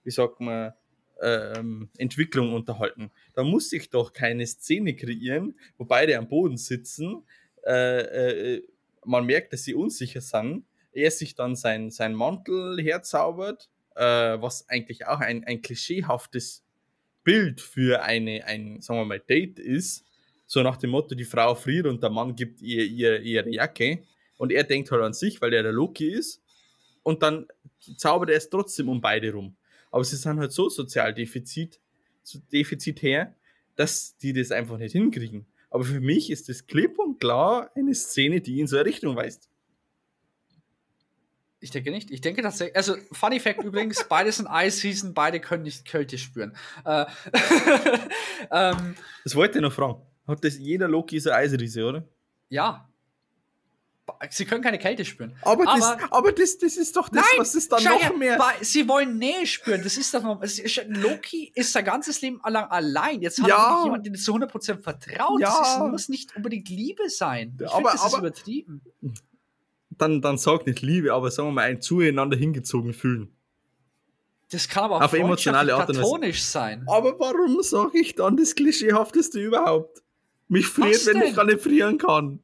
[0.02, 0.74] wie sagt man,
[1.22, 3.10] ähm, Entwicklung unterhalten.
[3.32, 7.22] Da muss ich doch keine Szene kreieren, wo beide am Boden sitzen.
[7.66, 8.62] Äh, äh,
[9.04, 10.64] man merkt, dass sie unsicher sind.
[10.92, 16.64] Er sich dann sein, sein Mantel herzaubert, äh, was eigentlich auch ein, ein klischeehaftes
[17.22, 20.04] Bild für eine, ein, sagen wir mal, Date ist,
[20.46, 24.04] so nach dem Motto, die Frau friert und der Mann gibt ihr, ihr ihre Jacke
[24.36, 26.42] und er denkt halt an sich, weil er der Loki ist
[27.02, 27.46] und dann
[27.96, 29.56] zaubert er es trotzdem um beide rum.
[29.90, 31.80] Aber sie sind halt so sozial defizit,
[32.22, 33.34] so defizitär,
[33.76, 35.46] dass die das einfach nicht hinkriegen.
[35.70, 39.16] Aber für mich ist das klipp und klar eine Szene, die in so eine Richtung
[39.16, 39.48] weist.
[41.64, 42.10] Ich denke nicht.
[42.10, 42.76] Ich denke tatsächlich.
[42.76, 46.54] Also, Funny Fact übrigens: beide sind Ice Season, beide können nicht Kälte spüren.
[46.84, 47.06] Äh,
[48.50, 50.02] ähm, das wollte ich noch fragen.
[50.28, 52.04] Hat das jeder Loki ist ein Eisriese, oder?
[52.50, 52.86] Ja.
[54.28, 55.34] Sie können keine Kälte spüren.
[55.40, 58.12] Aber, aber, das, aber das, das ist doch das, nein, was ist dann noch her,
[58.12, 58.38] mehr.
[58.60, 59.82] Sie wollen Nähe spüren.
[59.82, 60.42] Das ist doch noch.
[60.86, 63.22] Loki ist sein ganzes Leben lang allein.
[63.22, 63.78] Jetzt hat ja.
[63.78, 65.40] er jemanden, den zu 100% vertraut.
[65.40, 65.48] Ja.
[65.48, 67.56] Das ist, muss nicht unbedingt Liebe sein.
[67.58, 68.82] Ich aber, find, das aber, ist übertrieben
[69.98, 73.34] dann, dann sag nicht Liebe, aber sagen wir mal ein zueinander hingezogen fühlen.
[74.50, 76.84] Das kann aber auch auf emotionale Art und Weise sein.
[76.86, 80.02] Aber warum sage ich dann das Klischeehafteste überhaupt?
[80.48, 82.40] Mich friert, wenn ich gar nicht frieren kann.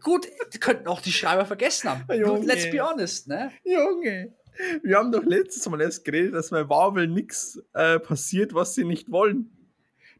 [0.00, 2.04] Gut, die könnten auch die Schreiber vergessen haben.
[2.14, 2.46] Junge.
[2.46, 3.50] Let's be honest, ne?
[3.64, 4.34] Junge,
[4.82, 8.84] wir haben doch letztes Mal erst geredet, dass bei Marvel nichts äh, passiert, was sie
[8.84, 9.50] nicht wollen.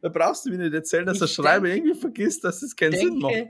[0.01, 2.93] Da brauchst du mir nicht erzählen, dass ich der Schreiber irgendwie vergisst, dass es keinen
[2.93, 3.47] Sinn macht.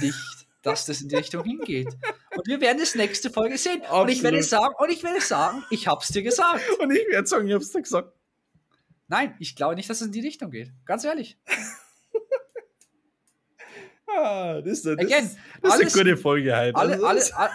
[0.00, 1.88] Nicht dass das in die Richtung hingeht.
[2.34, 3.82] Und wir werden es nächste Folge sehen.
[3.82, 4.02] Absolut.
[4.02, 6.62] Und ich werde sagen, und ich werde sagen, ich hab's dir gesagt.
[6.80, 8.12] Und ich werde sagen, ich hab's dir gesagt.
[9.06, 10.72] Nein, ich glaube nicht, dass es in die Richtung geht.
[10.86, 11.38] Ganz ehrlich.
[14.06, 15.30] ah, das, das, Again,
[15.62, 16.76] das alles, ist eine gute Folge heute.
[16.76, 17.50] Alle, alle, alle,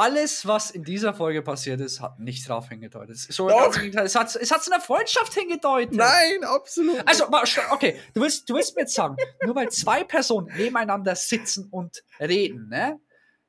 [0.00, 3.18] alles, was in dieser Folge passiert ist, hat nicht drauf hingedeutet.
[3.18, 5.94] So, es, hat, es hat zu einer Freundschaft hingedeutet.
[5.94, 7.06] Nein, absolut.
[7.06, 7.26] Also,
[7.70, 12.02] okay, du willst, du willst mir jetzt sagen, nur weil zwei Personen nebeneinander sitzen und
[12.18, 12.98] reden, ne?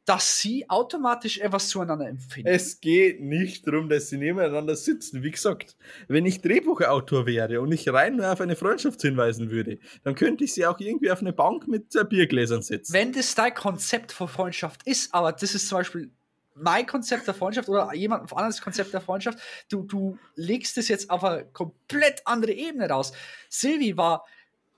[0.05, 2.49] dass sie automatisch etwas zueinander empfinden.
[2.49, 5.23] Es geht nicht darum, dass sie nebeneinander sitzen.
[5.23, 9.79] Wie gesagt, wenn ich Drehbuchautor wäre und ich rein nur auf eine Freundschaft hinweisen würde,
[10.03, 12.93] dann könnte ich sie auch irgendwie auf eine Bank mit Biergläsern setzen.
[12.93, 16.11] Wenn das dein Konzept von Freundschaft ist, aber das ist zum Beispiel
[16.55, 19.39] mein Konzept der Freundschaft oder jemand anderes Konzept der Freundschaft.
[19.69, 23.13] Du, du legst es jetzt auf eine komplett andere Ebene raus.
[23.49, 24.25] Sylvie war,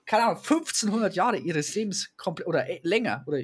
[0.06, 3.40] keine Ahnung, 1500 Jahre ihres Lebens komplett oder äh, länger oder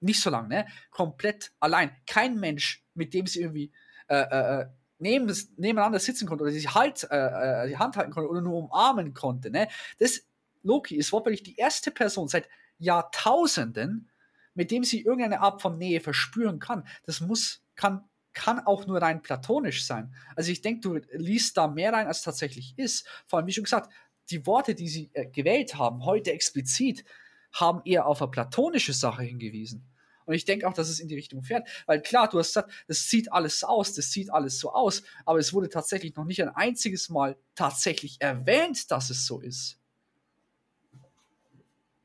[0.00, 0.66] nicht so lang, ne?
[0.90, 1.90] Komplett allein.
[2.06, 3.72] Kein Mensch, mit dem sie irgendwie
[4.08, 4.66] äh, äh, äh
[4.98, 5.26] neben,
[5.56, 9.12] nebeneinander sitzen konnte oder sich halt, äh, äh, die Hand halten konnte oder nur umarmen
[9.12, 9.68] konnte, ne?
[9.98, 10.22] Das
[10.62, 14.08] Loki ist wortwörtlich die erste Person seit Jahrtausenden,
[14.54, 16.86] mit dem sie irgendeine Art von Nähe verspüren kann.
[17.04, 20.14] Das muss, kann, kann auch nur rein platonisch sein.
[20.36, 23.06] Also ich denke, du liest da mehr rein, als tatsächlich ist.
[23.26, 23.92] Vor allem, wie schon gesagt,
[24.30, 27.04] die Worte, die sie äh, gewählt haben, heute explizit,
[27.52, 29.86] haben eher auf eine platonische Sache hingewiesen.
[30.26, 31.68] Und ich denke auch, dass es in die Richtung fährt.
[31.86, 35.38] Weil klar, du hast gesagt, das sieht alles aus, das sieht alles so aus, aber
[35.38, 39.78] es wurde tatsächlich noch nicht ein einziges Mal tatsächlich erwähnt, dass es so ist.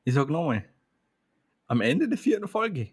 [0.03, 0.65] Ich sag nochmal,
[1.69, 2.89] am Ende der vierten Folge.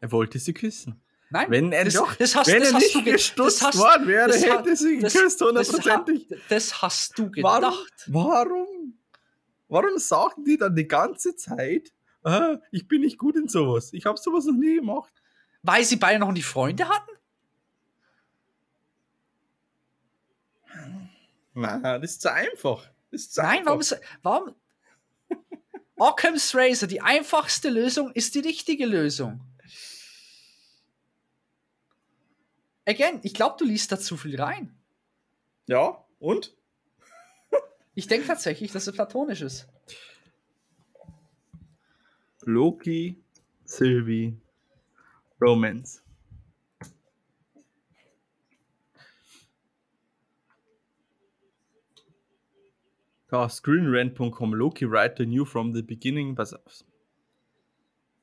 [0.00, 1.00] Er wollte sie küssen.
[1.30, 4.76] Nein, wenn er, das, doch, das hast, wenn das er nicht gestutzt worden wäre, hätte
[4.76, 6.28] sie geküsst, hundertprozentig.
[6.28, 7.92] Das, das, hast du gedacht.
[8.06, 8.98] Warum, warum,
[9.68, 13.92] warum sagen die dann die ganze Zeit, ah, ich bin nicht gut in sowas?
[13.92, 15.12] Ich habe sowas noch nie gemacht.
[15.62, 17.10] Weil sie beide noch nie Freunde hatten?
[21.54, 22.86] Nein, das ist zu einfach.
[23.10, 23.98] Ist zu Nein, einfach.
[24.22, 24.54] warum, warum,
[25.96, 29.40] Occam's Razor, die einfachste Lösung ist die richtige Lösung.
[32.86, 34.76] Again, ich glaube, du liest da zu viel rein.
[35.66, 36.54] Ja, und?
[37.94, 39.66] ich denke tatsächlich, dass es platonisch ist.
[42.42, 43.16] Loki,
[43.64, 44.36] Sylvie,
[45.40, 46.03] Romance.
[53.34, 56.84] Da, screenrant.com, Loki writer knew from the beginning, pass auf.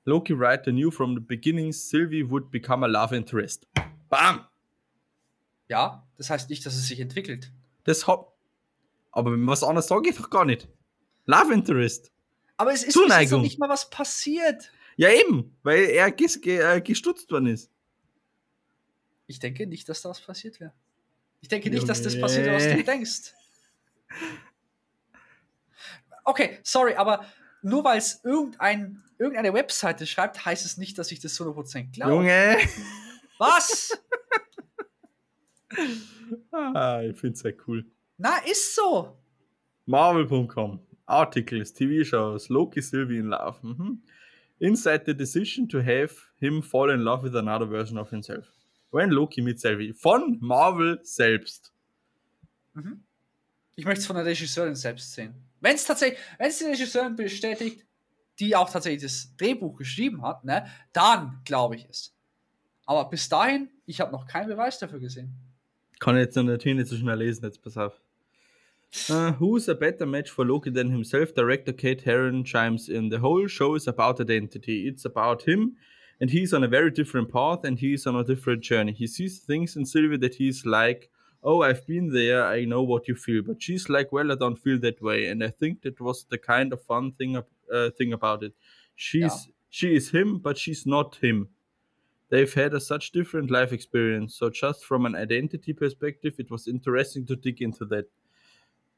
[0.06, 3.68] Loki writer knew from the beginning Sylvie would become a love interest.
[4.10, 4.46] Bam!
[5.68, 7.52] Ja, das heißt nicht, dass es sich entwickelt.
[7.84, 8.38] Das hab.
[9.12, 10.70] Aber was anderes sage ich doch gar nicht.
[11.26, 12.10] Love interest.
[12.56, 13.42] Aber es ist Zuneigung.
[13.42, 14.72] nicht mal was passiert.
[14.96, 17.70] Ja, eben, weil er äh, gestutzt worden ist.
[19.28, 20.72] Ich denke nicht, dass da was passiert wäre.
[21.42, 23.34] Ich denke nicht, dass das passiert, was du denkst.
[26.24, 27.26] Okay, sorry, aber
[27.62, 32.14] nur weil es irgendein, irgendeine Webseite schreibt, heißt es nicht, dass ich das 100% glaube.
[32.14, 32.58] Junge!
[33.38, 33.92] Was?
[36.52, 37.86] ah, ich find's sehr cool.
[38.18, 39.18] Na, ist so.
[39.86, 40.80] Marvel.com.
[41.06, 43.58] Articles, TV shows, Loki, Sylvie in love.
[43.62, 44.02] Mhm.
[44.60, 48.46] Inside the decision to have him fall in love with another version of himself.
[48.92, 49.94] When Loki meets Sylvie.
[49.94, 51.74] Von Marvel selbst.
[53.76, 55.34] Ich möchte es von der Regisseurin selbst sehen.
[55.62, 57.86] Wenn es tatsächlich, wenn es die Regisseurin bestätigt,
[58.40, 62.16] die auch tatsächlich das Drehbuch geschrieben hat, ne, dann glaube ich es.
[62.86, 65.34] Aber bis dahin, ich habe noch keinen Beweis dafür gesehen.
[66.00, 68.02] Kann ich jetzt natürlich nicht so schnell lesen, jetzt pass auf.
[69.10, 71.34] Uh, who's a better match for Loki than himself?
[71.34, 73.10] Director Kate Herron chimes in.
[73.10, 74.88] The whole show is about identity.
[74.88, 75.78] It's about him,
[76.20, 78.92] and he's on a very different path, and he's on a different journey.
[78.92, 81.10] He sees things in Sylvie that he's like,
[81.44, 83.42] Oh, I've been there, I know what you feel.
[83.42, 85.26] But she's like, Well, I don't feel that way.
[85.28, 88.54] And I think that was the kind of fun thing, uh, thing about it.
[88.96, 89.54] She's Yeah.
[89.70, 91.48] she is him, but she's not him.
[92.30, 94.36] They've had a such different life experience.
[94.36, 98.06] So just from an identity perspective, it was interesting to dig into that.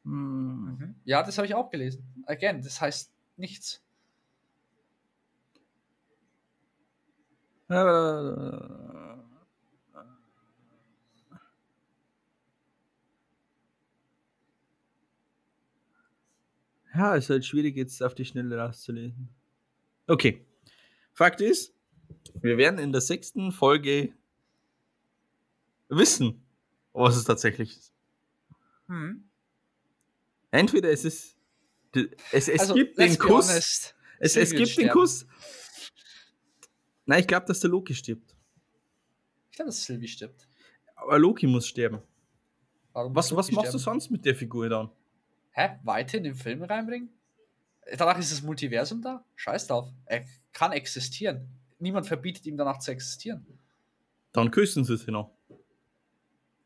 [0.03, 0.95] Hmm.
[1.05, 2.03] Ja, das habe ich auch gelesen.
[2.27, 3.81] Again, das heißt nichts.
[7.69, 7.73] Äh,
[16.95, 19.29] Ja, ist halt schwierig, jetzt auf die Schnelle rauszulesen.
[20.07, 20.45] Okay.
[21.13, 21.73] Fakt ist,
[22.41, 24.13] wir werden in der sechsten Folge
[25.89, 26.43] wissen,
[26.93, 27.93] was es tatsächlich ist.
[28.87, 29.23] Hm.
[30.51, 31.37] Entweder es ist.
[32.31, 33.49] Es, es Also, gibt den Kuss.
[33.49, 34.89] honest, Es, es gibt den sterben.
[34.91, 35.25] Kuss.
[37.05, 38.35] Nein, ich glaube, dass der Loki stirbt.
[39.51, 40.47] Ich glaube, dass Sylvie stirbt.
[40.95, 41.99] Aber Loki muss sterben.
[42.93, 44.89] Warum Was, was machst du sonst mit der Figur dann?
[45.53, 45.79] Hä?
[45.83, 47.09] Weiter in den Film reinbringen?
[47.97, 49.23] Danach ist das Multiversum da?
[49.35, 49.89] Scheiß drauf.
[50.05, 51.49] Er kann existieren.
[51.79, 53.45] Niemand verbietet ihm danach zu existieren.
[54.31, 55.31] Dann küssen sie sich noch.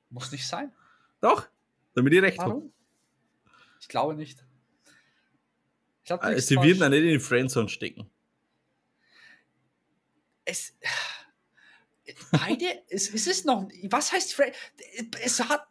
[0.09, 0.71] Muss nicht sein.
[1.19, 1.47] Doch,
[1.95, 2.51] damit ich recht habe.
[2.51, 2.73] Warum?
[3.81, 4.43] Ich glaube nicht.
[6.03, 6.67] Ich Äh, liegst Sie falsch.
[6.67, 8.09] werden dann nicht in die Friendzone stecken.
[10.45, 10.73] es.
[12.31, 13.67] Beide, es, es ist noch.
[13.89, 14.51] Was heißt Fre
[15.21, 15.67] Es hat.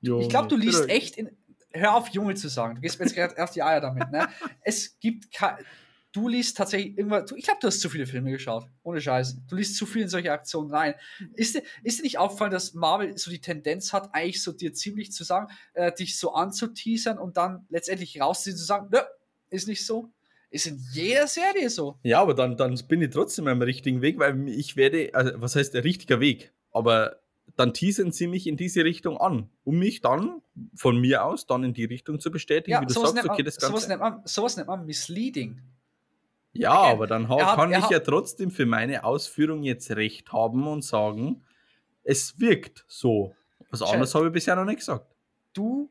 [0.00, 1.36] Ich glaube, du liest echt in.
[1.76, 2.76] Hör auf, Junge zu sagen.
[2.76, 4.28] Du gehst mir jetzt gerade auf die Eier damit, ne?
[4.62, 5.56] Es gibt kein.
[6.12, 7.26] Du liest tatsächlich irgendwas.
[7.26, 8.66] Du, ich glaube, du hast zu viele Filme geschaut.
[8.82, 9.36] Ohne Scheiß.
[9.48, 10.94] Du liest zu viel in solche Aktionen rein.
[11.34, 14.72] Ist dir, ist dir nicht aufgefallen, dass Marvel so die Tendenz hat, eigentlich so dir
[14.72, 19.00] ziemlich zu sagen, äh, dich so anzuteasern und dann letztendlich rausziehen zu sagen, nö,
[19.50, 20.10] ist nicht so?
[20.48, 21.98] Ist in jeder Serie so.
[22.02, 25.54] Ja, aber dann, dann bin ich trotzdem am richtigen Weg, weil ich werde, also was
[25.54, 26.50] heißt der richtige Weg?
[26.70, 27.20] Aber
[27.56, 30.42] dann teasern sie mich in diese Richtung an, um mich dann
[30.74, 33.42] von mir aus dann in die Richtung zu bestätigen, Ja, wie du sowas, sagst, okay,
[33.42, 33.88] das sowas, Ganze.
[33.88, 35.62] nennt man, sowas nennt man misleading.
[36.52, 40.32] Ja, Again, aber dann ha hat- kann ich ja trotzdem für meine Ausführung jetzt recht
[40.32, 41.42] haben und sagen,
[42.02, 43.34] es wirkt so.
[43.70, 43.88] Was Chef.
[43.90, 45.06] anderes habe ich bisher noch nicht gesagt.
[45.52, 45.90] Du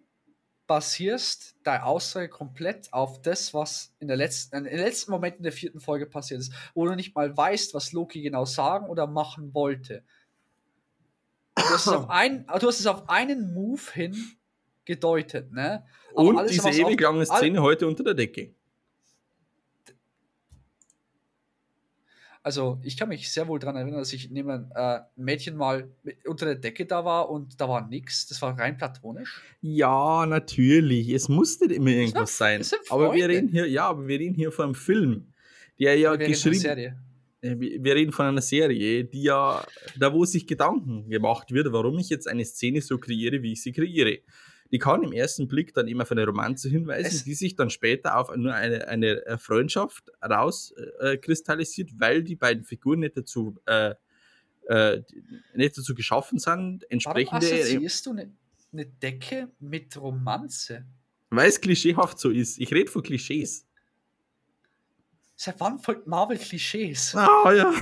[0.68, 5.52] basierst deine Aussage komplett auf das, was in der letzten, in den letzten Momenten der
[5.52, 9.54] vierten Folge passiert ist, wo du nicht mal weißt, was Loki genau sagen oder machen
[9.54, 10.04] wollte.
[11.56, 14.16] Du hast es auf, ein, du hast es auf einen Move hin
[14.86, 15.84] gedeutet, ne?
[16.12, 18.54] Aber Und alles, diese ewig lange Szene heute unter der Decke.
[22.46, 25.90] Also, ich kann mich sehr wohl daran erinnern, dass ich neben äh, ein Mädchen mal
[26.28, 28.28] unter der Decke da war und da war nix.
[28.28, 29.42] Das war rein platonisch.
[29.62, 31.10] Ja, natürlich.
[31.10, 32.62] Es muss nicht immer irgendwas sein.
[32.90, 35.34] Aber wir reden hier, ja, aber wir reden hier von einem Film,
[35.80, 36.96] der ja geschrieben.
[37.46, 39.66] Äh, Wir reden von einer Serie, die ja,
[39.98, 43.62] da wo sich Gedanken gemacht wird, warum ich jetzt eine Szene so kreiere, wie ich
[43.62, 44.20] sie kreiere.
[44.72, 47.70] Die kann im ersten Blick dann immer auf eine Romanze hinweisen, Es- die sich dann
[47.70, 53.16] später auf nur eine, eine äh, Freundschaft rauskristallisiert, äh, kristallisiert, weil die beiden Figuren nicht
[53.16, 53.94] dazu äh,
[54.68, 55.04] äh,
[55.56, 57.46] nicht dazu geschaffen sind, Warum entsprechende.
[57.46, 58.32] assoziierst du eine
[58.72, 60.86] ne Decke mit Romanze?
[61.30, 62.58] Weil es klischeehaft so ist.
[62.60, 63.65] Ich rede von Klischees.
[65.36, 67.16] Seit wann folgt Marvel Klischees?
[67.16, 67.74] Ah ja.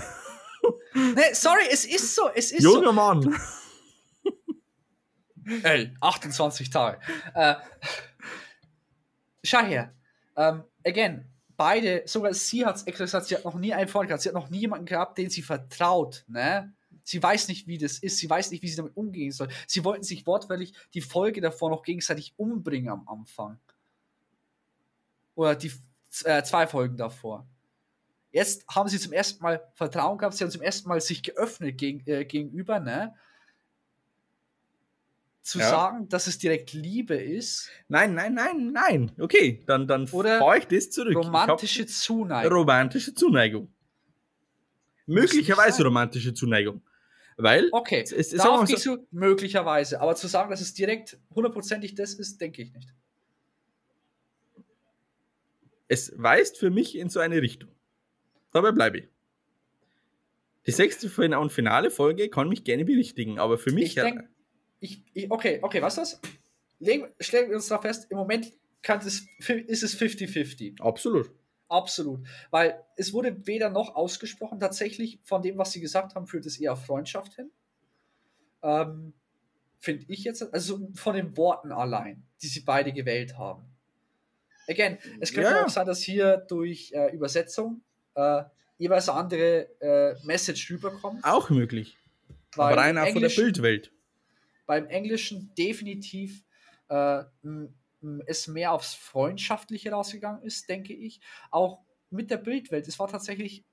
[0.93, 3.22] Nee, sorry, es ist so, es ist Junger Mann.
[3.22, 3.32] so.
[5.64, 6.99] Ey, 28 Tage.
[7.34, 7.56] Äh,
[9.43, 9.93] schau her.
[10.36, 11.28] Ähm, again,
[11.58, 14.30] beide, sogar sie hat es extra gesagt, sie hat noch nie einen Freund gehabt, sie
[14.30, 16.74] hat noch nie jemanden gehabt, den sie vertraut, ne?
[17.04, 19.49] Sie weiß nicht, wie das ist, sie weiß nicht, wie sie damit umgehen soll.
[19.68, 23.60] Sie wollten sich wortwörtlich die Folge davor noch gegenseitig umbringen am Anfang.
[25.36, 25.74] Oder die
[26.24, 27.47] äh, zwei Folgen davor.
[28.32, 31.78] Jetzt haben sie zum ersten Mal Vertrauen gehabt, sie haben zum ersten Mal sich geöffnet
[31.78, 33.14] gegen, äh, gegenüber, ne?
[35.41, 35.70] Zu Ja.
[35.70, 39.11] sagen, dass es direkt Liebe ist, Nein, nein, nein, nein.
[39.20, 41.16] Okay, dann, dann Oder ich das zurück.
[41.18, 42.53] Hab- romantische Zuneigung.
[42.53, 43.74] romantische Zuneigung.
[45.05, 46.82] Möglicherweise romantische Zuneigung.
[47.36, 52.14] Weil, Okay, es, es, darauf so, möglicherweise, aber zu sagen, dass es direkt hundertprozentig das
[52.14, 52.93] ist, denke ich nicht.
[55.88, 57.69] Es weist für mich in so eine Richtung.
[58.51, 59.09] Dabei bleibe ich.
[60.65, 64.29] Die sechste und finale Folge kann mich gerne berichtigen, aber für mich Ich denke,
[64.79, 66.31] ich, ich, okay, okay, was ist das?
[66.79, 70.81] Legen, stellen wir uns da fest, im Moment kann es, ist es 50-50.
[70.81, 71.31] absolut.
[71.69, 72.27] Absolut.
[72.51, 74.59] Weil es wurde weder noch ausgesprochen.
[74.59, 77.49] Tatsächlich, von dem, was sie gesagt haben, führt es eher auf Freundschaft hin.
[78.61, 79.13] Ähm,
[79.79, 83.72] Finde ich jetzt, also von den Worten allein, die sie beide gewählt haben.
[84.68, 85.66] Again, es könnte ja.
[85.66, 87.82] auch sein, dass hier durch äh, Übersetzung
[88.16, 88.43] äh,
[88.78, 91.24] jeweils eine andere äh, Message rüberkommt.
[91.24, 91.97] Auch möglich.
[92.55, 93.91] aber rein auch von der Bildwelt.
[94.66, 96.43] beim Englischen definitiv
[96.89, 97.24] äh,
[98.26, 101.22] es mehr aufs Freundschaftliche rausgegangen ist, denke ich.
[101.51, 102.88] Auch mit der Bildwelt.
[102.88, 103.64] Es war tatsächlich,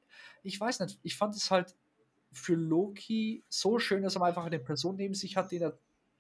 [0.43, 1.77] ich weiß nicht, ich fand es halt
[2.33, 5.79] für Loki so schön, dass er einfach eine Person neben sich hat, die er,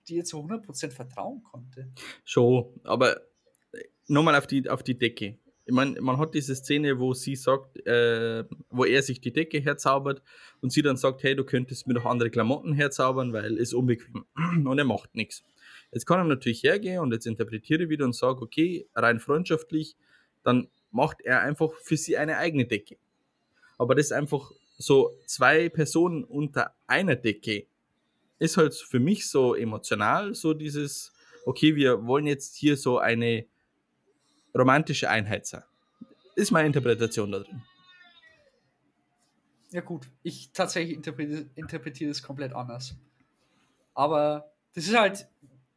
[0.09, 1.89] die er zu 100% vertrauen konnte.
[2.25, 3.21] Schon, aber
[4.11, 5.39] nochmal auf die, auf die Decke.
[5.65, 9.61] Ich meine, man hat diese Szene, wo sie sagt, äh, wo er sich die Decke
[9.61, 10.21] herzaubert
[10.61, 14.25] und sie dann sagt, hey, du könntest mir noch andere Klamotten herzaubern, weil es unbequem.
[14.67, 15.45] Und er macht nichts.
[15.93, 19.97] Jetzt kann er natürlich hergehen und jetzt interpretiere wieder und sage, okay, rein freundschaftlich,
[20.45, 22.97] dann macht er einfach für sie eine eigene Decke.
[23.77, 27.67] Aber das einfach so zwei Personen unter einer Decke
[28.39, 31.13] ist halt für mich so emotional, so dieses,
[31.45, 33.47] okay, wir wollen jetzt hier so eine
[34.57, 35.63] romantische Einheit sein.
[36.37, 37.63] Ist meine Interpretation da drin.
[39.71, 42.97] Ja, gut, ich tatsächlich interpretiere, interpretiere es komplett anders.
[43.95, 45.29] Aber das ist halt,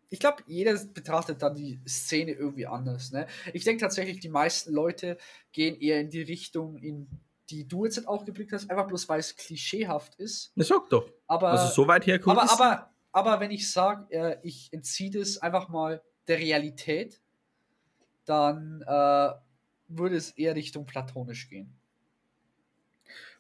[0.10, 3.12] ich glaube, jeder betrachtet dann die Szene irgendwie anders.
[3.12, 3.28] Ne?
[3.54, 5.18] Ich denke tatsächlich, die meisten Leute
[5.52, 7.08] gehen eher in die Richtung, in
[7.50, 10.52] die du jetzt auch geblickt hast, einfach bloß weil es klischeehaft ist.
[10.56, 11.10] Na, sag doch.
[11.28, 15.38] Aber, Also so weit herkommt aber, aber, aber wenn ich sage, äh, ich entziehe das
[15.38, 17.22] einfach mal der Realität,
[18.26, 19.30] dann äh,
[19.88, 21.74] würde es eher Richtung platonisch gehen.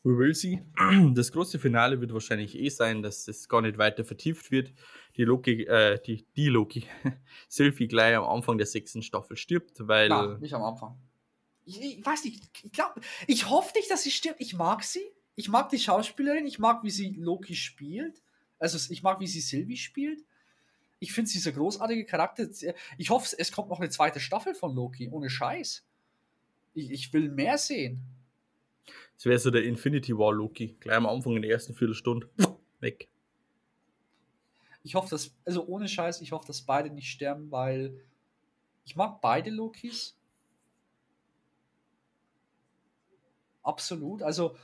[0.03, 0.61] We will see.
[1.13, 4.73] Das große Finale wird wahrscheinlich eh sein, dass es gar nicht weiter vertieft wird.
[5.15, 6.85] Die Loki, äh, die, die Loki,
[7.47, 10.99] Sylvie gleich am Anfang der sechsten Staffel stirbt, weil Na, nicht am Anfang.
[11.65, 14.41] Ich, ich weiß nicht, ich glaube, ich hoffe nicht, dass sie stirbt.
[14.41, 15.05] Ich mag sie.
[15.35, 16.45] Ich mag die Schauspielerin.
[16.45, 18.21] Ich mag, wie sie Loki spielt.
[18.59, 20.19] Also ich mag, wie sie Sylvie spielt.
[21.03, 22.47] Ich finde sie ist ein großartiger Charakter.
[22.97, 25.09] Ich hoffe, es kommt noch eine zweite Staffel von Loki.
[25.09, 25.85] Ohne Scheiß.
[26.75, 28.01] Ich, ich will mehr sehen.
[29.17, 30.77] es wäre so der Infinity War Loki.
[30.79, 32.29] Gleich am Anfang in der ersten Viertelstunde
[32.79, 33.09] weg.
[34.83, 37.99] Ich hoffe, dass, also ohne Scheiß, ich hoffe, dass beide nicht sterben, weil
[38.85, 40.17] ich mag beide Lokis.
[43.61, 44.21] Absolut.
[44.23, 44.55] Also,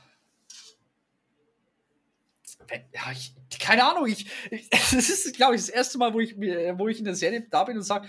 [2.94, 4.26] ja, ich, keine Ahnung, ich,
[4.70, 7.64] das ist, glaube ich, das erste Mal, wo ich, wo ich in der Serie da
[7.64, 8.08] bin und sage,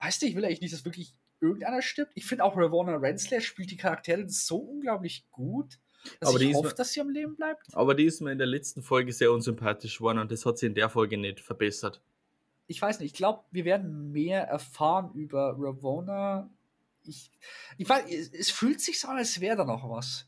[0.00, 2.12] weißt du, ich will eigentlich nicht, dass wirklich irgendeiner stirbt.
[2.14, 5.78] Ich finde auch Ravonna Renslayer spielt die Charaktere so unglaublich gut,
[6.20, 7.66] dass Aber ich hoffe, mir- dass sie am Leben bleibt.
[7.72, 10.66] Aber die ist mir in der letzten Folge sehr unsympathisch geworden und das hat sie
[10.66, 12.00] in der Folge nicht verbessert.
[12.66, 16.48] ich weiß nicht, ich glaube, wir werden mehr erfahren über Ravonna.
[17.04, 17.30] Ich,
[17.76, 20.26] ich weiß, es, es fühlt sich so an, als wäre da noch was.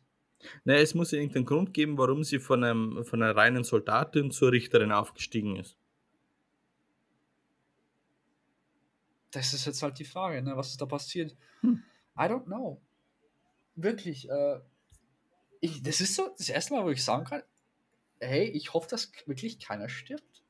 [0.64, 4.30] Naja, es muss ja irgendeinen Grund geben, warum sie von, einem, von einer reinen Soldatin
[4.30, 5.76] zur Richterin aufgestiegen ist.
[9.30, 10.56] Das ist jetzt halt die Frage, ne?
[10.56, 11.36] was ist da passiert?
[11.60, 11.82] Hm.
[12.16, 12.80] I don't know.
[13.74, 14.60] Wirklich, äh,
[15.60, 17.42] ich, das ist so das erste Mal, wo ich sagen kann,
[18.20, 20.44] hey, ich hoffe, dass wirklich keiner stirbt.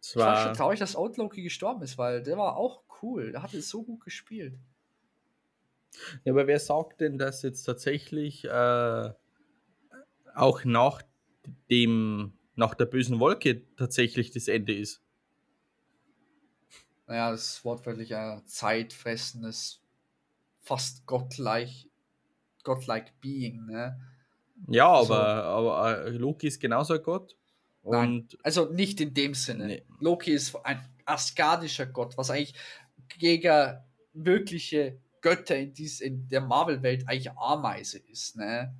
[0.00, 3.32] Es Ich war schon war, traurig, dass Outloki gestorben ist, weil der war auch cool.
[3.32, 4.58] Der hatte so gut gespielt.
[6.24, 9.10] Ja, aber wer sagt denn, dass jetzt tatsächlich äh,
[10.34, 11.02] auch nach
[11.70, 15.02] dem nach der bösen Wolke tatsächlich das Ende ist.
[17.06, 19.82] Naja, das ist wortwörtlich ein zeitfressendes,
[20.60, 21.88] fast gottlike,
[22.62, 24.00] godlike Being, ne?
[24.68, 27.36] Ja, also, aber, aber äh, Loki ist genauso ein Gott.
[27.82, 29.66] Und nein, also nicht in dem Sinne.
[29.66, 29.86] Nee.
[29.98, 32.54] Loki ist ein asgardischer Gott, was eigentlich
[33.18, 33.78] gegen
[34.12, 38.74] wirkliche Götter in, dies, in der Marvel-Welt eigentlich Ameise ist, ne?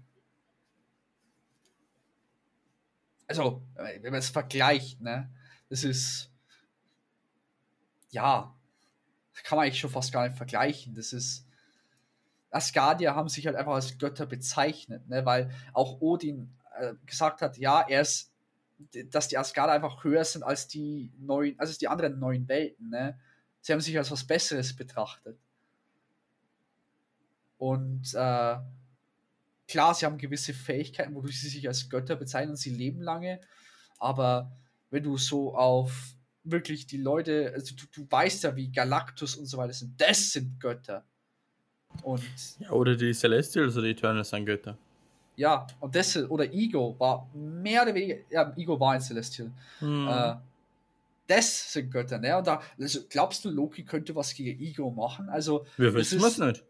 [3.28, 5.32] Also, wenn man es vergleicht, ne?
[5.70, 6.30] Das ist.
[8.10, 8.54] Ja.
[9.44, 10.94] Kann man eigentlich schon fast gar nicht vergleichen.
[10.94, 11.46] Das ist.
[12.50, 15.24] Asgardier haben sich halt einfach als Götter bezeichnet, ne?
[15.24, 18.30] Weil auch Odin äh, gesagt hat, ja, er ist.
[19.10, 23.18] Dass die Asgardier einfach höher sind als die neuen, als die anderen neuen Welten, ne?
[23.60, 25.38] Sie haben sich als was Besseres betrachtet.
[27.62, 28.56] Und äh,
[29.68, 33.40] klar, sie haben gewisse Fähigkeiten, wodurch sie sich als Götter bezeichnen, sie leben lange,
[34.00, 34.50] aber
[34.90, 39.46] wenn du so auf wirklich die Leute, also du, du weißt ja, wie Galactus und
[39.46, 41.04] so weiter sind, das sind Götter.
[42.02, 42.24] Und
[42.58, 44.76] ja, oder die Celestials oder die Eternals sind Götter.
[45.36, 49.52] Ja, und das, oder Ego war mehr oder weniger, ja, Ego war ein Celestial.
[49.78, 50.08] Hm.
[50.08, 50.34] Äh,
[51.28, 52.36] das sind Götter, ne?
[52.36, 55.28] Und da, also glaubst du, Loki könnte was gegen Ego machen?
[55.28, 56.64] Also, wir wissen es nicht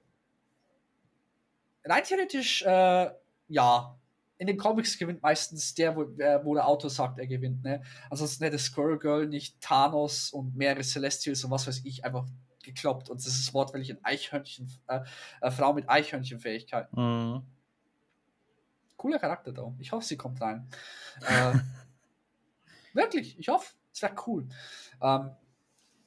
[1.84, 3.10] rein theoretisch, äh,
[3.48, 3.98] ja.
[4.38, 7.62] In den Comics gewinnt meistens der, wo, äh, wo der Autor sagt, er gewinnt.
[7.62, 7.82] Ne?
[8.10, 12.26] Ansonsten hätte Squirrel Girl nicht Thanos und mehrere Celestials und was weiß ich einfach
[12.64, 13.08] gekloppt.
[13.08, 15.00] Und das ist wortwörtlich ein Eichhörnchen, äh,
[15.40, 17.00] eine Frau mit Eichhörnchenfähigkeiten.
[17.00, 17.42] Mhm.
[18.96, 19.72] Cooler Charakter da.
[19.78, 20.68] Ich hoffe, sie kommt rein.
[21.28, 21.54] äh,
[22.94, 24.48] wirklich, ich hoffe, es wäre cool.
[25.00, 25.30] Ähm,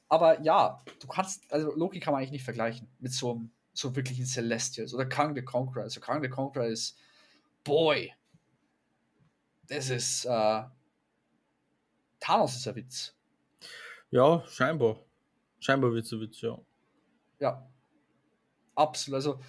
[0.08, 3.94] aber ja, du kannst, also Loki kann man eigentlich nicht vergleichen mit so einem so
[3.94, 5.84] wirklich in Celestials oder Kang the Conqueror.
[5.84, 6.98] Also Kang the Conqueror ist,
[7.62, 8.12] boy,
[9.68, 10.62] das ist, äh,
[12.20, 13.14] Thanos ist ein Witz.
[14.10, 15.04] Ja, scheinbar.
[15.58, 16.58] Scheinbar wird es ein Witz, ja.
[17.38, 17.68] Ja,
[18.74, 19.16] absolut.
[19.16, 19.40] Also,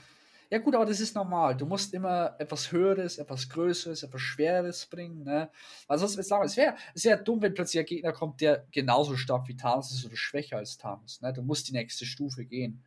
[0.50, 1.56] ja gut, aber das ist normal.
[1.56, 5.24] Du musst immer etwas Höheres, etwas Größeres, etwas Schweres bringen.
[5.24, 5.50] Ne?
[5.88, 9.48] Weil sonst es wäre es wär dumm, wenn plötzlich ein Gegner kommt, der genauso stark
[9.48, 11.22] wie Thanos ist oder schwächer als Thanos.
[11.22, 11.34] Ne?
[11.34, 12.84] Du musst die nächste Stufe gehen.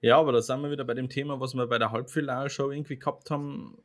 [0.00, 2.98] Ja, aber da sind wir wieder bei dem Thema, was wir bei der Halbfinalshow irgendwie
[2.98, 3.78] gehabt haben.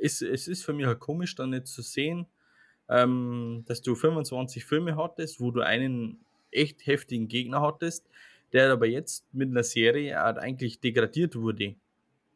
[0.00, 2.26] Es, es ist für mich halt komisch, dann nicht zu sehen,
[2.88, 8.08] ähm, dass du 25 Filme hattest, wo du einen echt heftigen Gegner hattest,
[8.52, 11.76] der aber jetzt mit einer Serie halt eigentlich degradiert wurde.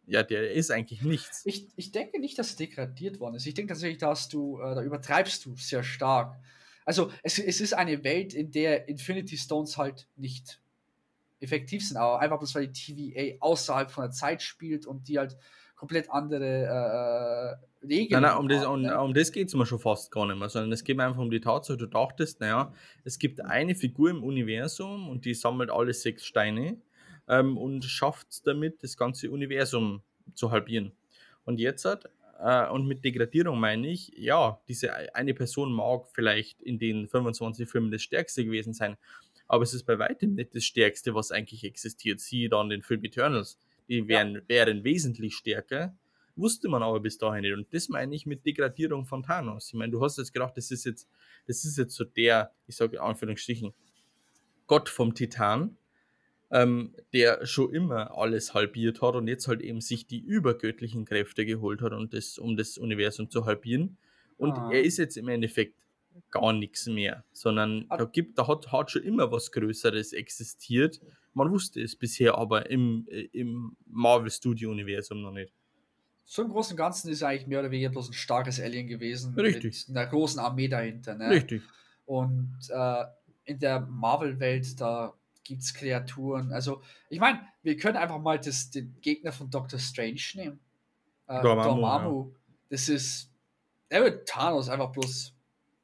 [0.06, 1.42] Ja, der ist eigentlich nichts.
[1.44, 3.46] Ich, ich denke nicht, dass es degradiert worden ist.
[3.46, 6.38] Ich denke tatsächlich, dass du, äh, da übertreibst du sehr stark.
[6.84, 10.60] Also es, es ist eine Welt, in der Infinity Stones halt nicht
[11.40, 15.18] effektiv sind, aber einfach bloß, weil die TVA außerhalb von der Zeit spielt und die
[15.18, 15.36] halt
[15.74, 19.00] komplett andere äh, Regeln Nein, nein, um das, um, ne?
[19.00, 21.20] um das geht es mir schon fast gar nicht mehr, sondern es geht mir einfach
[21.20, 22.72] um die Tatsache, du dachtest, naja,
[23.04, 26.78] es gibt eine Figur im Universum und die sammelt alle sechs Steine
[27.28, 30.02] ähm, und schafft damit, das ganze Universum
[30.34, 30.92] zu halbieren.
[31.44, 32.08] Und jetzt hat,
[32.40, 37.68] äh, und mit Degradierung meine ich, ja, diese eine Person mag vielleicht in den 25
[37.68, 38.96] Filmen das Stärkste gewesen sein,
[39.48, 42.20] aber es ist bei weitem nicht das Stärkste, was eigentlich existiert.
[42.20, 43.58] Siehe dann den Film Eternals.
[43.88, 44.40] Die wären, ja.
[44.48, 45.96] wären wesentlich stärker,
[46.34, 47.54] wusste man aber bis dahin nicht.
[47.54, 49.68] Und das meine ich mit Degradierung von Thanos.
[49.68, 51.08] Ich meine, du hast jetzt gedacht, das ist jetzt,
[51.46, 53.72] das ist jetzt so der, ich sage in Anführungsstrichen,
[54.66, 55.76] Gott vom Titan,
[56.50, 61.46] ähm, der schon immer alles halbiert hat und jetzt halt eben sich die übergöttlichen Kräfte
[61.46, 63.96] geholt hat, und das, um das Universum zu halbieren.
[64.36, 64.70] Und ah.
[64.72, 65.85] er ist jetzt im Endeffekt
[66.30, 71.00] gar nichts mehr, sondern da gibt, da hat, hat schon immer was Größeres existiert.
[71.34, 75.52] Man wusste es bisher aber im, äh, im Marvel Studio Universum noch nicht.
[76.24, 78.88] So im Großen und Ganzen ist er eigentlich mehr oder weniger bloß ein starkes Alien
[78.88, 79.34] gewesen.
[79.34, 79.86] Richtig.
[79.88, 81.14] Mit einer großen Armee dahinter.
[81.14, 81.30] Ne?
[81.30, 81.62] Richtig.
[82.04, 83.04] Und äh,
[83.44, 85.14] in der Marvel-Welt, da
[85.44, 86.52] gibt es Kreaturen.
[86.52, 90.60] Also, ich meine, wir können einfach mal das, den Gegner von Doctor Strange nehmen.
[91.28, 91.80] Äh, Dormammu.
[91.80, 92.30] Dormammu.
[92.30, 92.40] Ja.
[92.70, 93.30] Das ist.
[93.88, 95.35] Er wird Thanos einfach bloß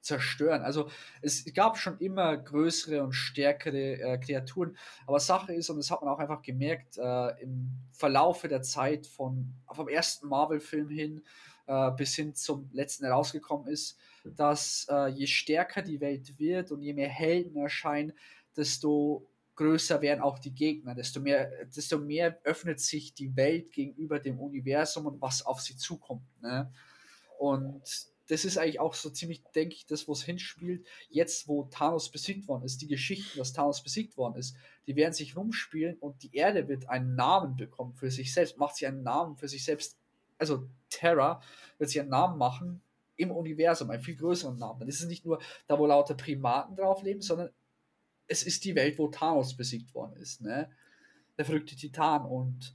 [0.03, 0.63] zerstören.
[0.63, 0.91] Also
[1.23, 4.77] es gab schon immer größere und stärkere äh, Kreaturen,
[5.07, 9.07] aber Sache ist, und das hat man auch einfach gemerkt, äh, im Verlaufe der Zeit
[9.07, 11.23] von vom ersten Marvel-Film hin
[11.67, 16.83] äh, bis hin zum letzten herausgekommen ist, dass äh, je stärker die Welt wird und
[16.83, 18.13] je mehr Helden erscheinen,
[18.57, 24.19] desto größer werden auch die Gegner, desto mehr, desto mehr öffnet sich die Welt gegenüber
[24.19, 26.25] dem Universum und was auf sie zukommt.
[26.41, 26.73] Ne?
[27.39, 30.87] Und das ist eigentlich auch so ziemlich, denke ich, das, wo es hinspielt.
[31.11, 34.57] Jetzt, wo Thanos besiegt worden ist, die Geschichten, dass Thanos besiegt worden ist,
[34.87, 38.77] die werden sich rumspielen und die Erde wird einen Namen bekommen für sich selbst, macht
[38.77, 39.99] sie einen Namen für sich selbst.
[40.39, 41.41] Also Terra
[41.79, 42.83] wird sich einen Namen machen
[43.17, 44.81] im Universum, einen viel größeren Namen.
[44.81, 47.51] Dann ist es nicht nur da, wo lauter Primaten drauf leben, sondern
[48.29, 50.71] es ist die Welt, wo Thanos besiegt worden ist, ne?
[51.37, 52.25] Der verrückte Titan.
[52.25, 52.75] Und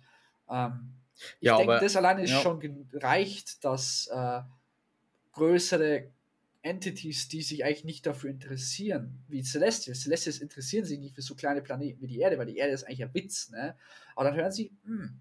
[0.50, 0.94] ähm,
[1.40, 2.42] ich Ja, denke, das alleine ist ja.
[2.42, 4.42] schon gereicht, dass äh,
[5.38, 6.10] größere
[6.64, 10.02] Entities, die sich eigentlich nicht dafür interessieren, wie Celestials.
[10.02, 12.84] Celestials interessieren sich nicht für so kleine Planeten wie die Erde, weil die Erde ist
[12.84, 13.76] eigentlich ein Witz, ne?
[14.16, 15.20] Aber dann hören sie, hm,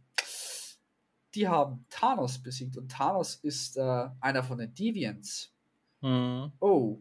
[1.35, 5.53] die haben Thanos besiegt und Thanos ist äh, einer von den Deviants.
[6.01, 6.51] Mhm.
[6.61, 6.99] Oh,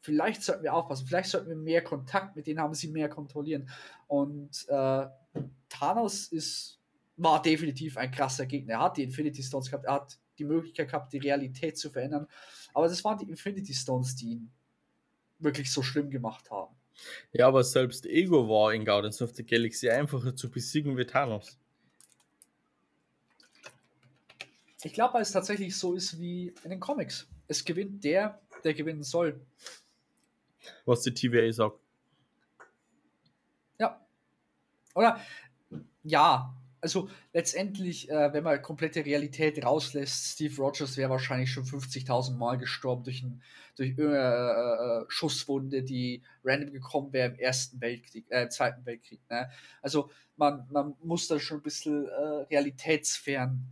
[0.00, 3.68] vielleicht sollten wir aufpassen, vielleicht sollten wir mehr Kontakt mit denen haben, sie mehr kontrollieren.
[4.06, 5.06] Und äh,
[5.68, 6.80] Thanos ist,
[7.16, 8.74] war definitiv ein krasser Gegner.
[8.74, 12.26] Er hat die Infinity Stones gehabt, er hat die Möglichkeit gehabt, die Realität zu verändern.
[12.74, 14.50] Aber das waren die Infinity Stones, die ihn
[15.38, 16.74] wirklich so schlimm gemacht haben.
[17.32, 21.58] Ja, aber selbst Ego war in Guardians of the Galaxy einfacher zu besiegen wie Thanos.
[24.82, 27.28] Ich glaube, weil es tatsächlich so ist wie in den Comics.
[27.48, 29.40] Es gewinnt der, der gewinnen soll.
[30.84, 31.80] Was die TVA sagt.
[33.78, 34.06] Ja.
[34.94, 35.20] Oder
[36.04, 42.36] ja, also letztendlich, äh, wenn man komplette Realität rauslässt, Steve Rogers wäre wahrscheinlich schon 50.000
[42.36, 43.42] Mal gestorben durch, ein,
[43.76, 49.20] durch äh, äh, Schusswunde, die random gekommen wäre im Ersten Weltkrieg, äh, Zweiten Weltkrieg.
[49.28, 49.50] Ne?
[49.82, 53.66] Also man, man muss da schon ein bisschen äh, realitätsfern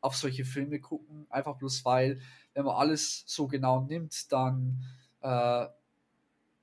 [0.00, 2.20] auf solche Filme gucken, einfach bloß weil,
[2.54, 4.84] wenn man alles so genau nimmt, dann
[5.20, 5.66] äh,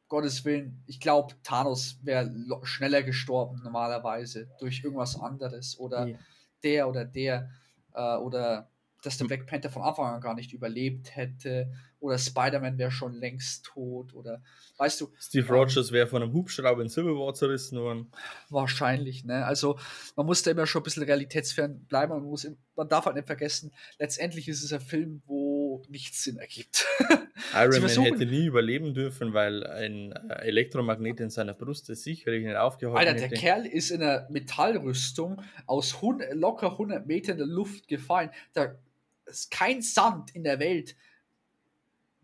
[0.07, 2.31] Gottes Willen, ich glaube, Thanos wäre
[2.63, 6.17] schneller gestorben normalerweise durch irgendwas anderes oder Ja.
[6.63, 7.49] der oder der
[7.93, 8.69] äh, oder
[9.03, 13.13] dass der Black Panther von Anfang an gar nicht überlebt hätte oder Spider-Man wäre schon
[13.13, 14.41] längst tot oder
[14.77, 15.53] weißt du, Steve Ähm.
[15.53, 18.11] Rogers wäre von einem Hubschrauber in Civil War zerrissen worden.
[18.49, 19.45] wahrscheinlich, ne?
[19.45, 19.77] Also
[20.15, 23.15] man muss da immer schon ein bisschen realitätsfern bleiben, man, muss, im- man darf halt
[23.15, 25.54] nicht vergessen, letztendlich ist es ein Film, wo
[25.89, 26.85] nichts Sinn ergibt.
[27.53, 32.45] Iron Man hätte nie überleben dürfen, weil ein äh, Elektromagnet in seiner Brust es sicherlich
[32.45, 33.35] nicht aufgehalten Alter, der hätte.
[33.35, 38.29] Kerl ist in einer Metallrüstung aus 100, locker 100 Meter in der Luft gefallen.
[38.53, 38.75] Da
[39.25, 40.95] ist kein Sand in der Welt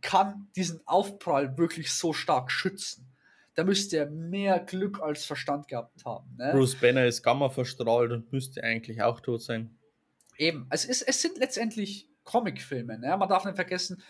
[0.02, 3.08] kann diesen Aufprall wirklich so stark schützen.
[3.56, 6.36] Da müsste er mehr Glück als Verstand gehabt haben.
[6.38, 6.52] Ne?
[6.54, 9.78] Bruce Banner ist Gamma verstrahlt und müsste eigentlich auch tot sein.
[10.38, 12.98] Eben, es, ist, es sind letztendlich Comicfilme.
[12.98, 13.16] Ne?
[13.18, 14.02] Man darf nicht vergessen,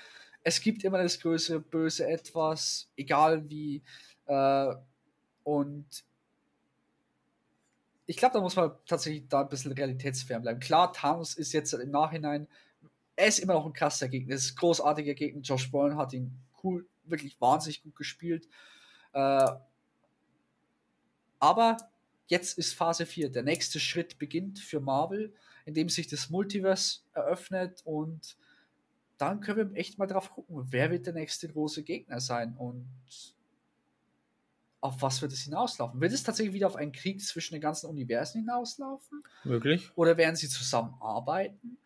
[0.43, 3.83] es gibt immer das größere böse Etwas, egal wie.
[4.25, 4.75] Äh,
[5.43, 6.03] und
[8.05, 10.59] ich glaube, da muss man tatsächlich da ein bisschen realitätsfern bleiben.
[10.59, 12.47] Klar, Thanos ist jetzt im Nachhinein,
[13.15, 15.41] er ist immer noch ein krasser Gegner, ist ein großartiger Gegner.
[15.41, 18.47] Josh Brolin hat ihn cool, wirklich wahnsinnig gut gespielt.
[19.13, 19.47] Äh,
[21.39, 21.77] aber
[22.27, 23.31] jetzt ist Phase 4.
[23.31, 25.33] Der nächste Schritt beginnt für Marvel,
[25.65, 28.37] indem sich das Multiverse eröffnet und
[29.17, 32.87] dann können wir echt mal drauf gucken, wer wird der nächste große Gegner sein und
[34.81, 36.01] auf was wird es hinauslaufen?
[36.01, 39.23] Wird es tatsächlich wieder auf einen Krieg zwischen den ganzen Universen hinauslaufen?
[39.43, 39.91] Möglich?
[39.95, 41.77] Oder werden sie zusammenarbeiten?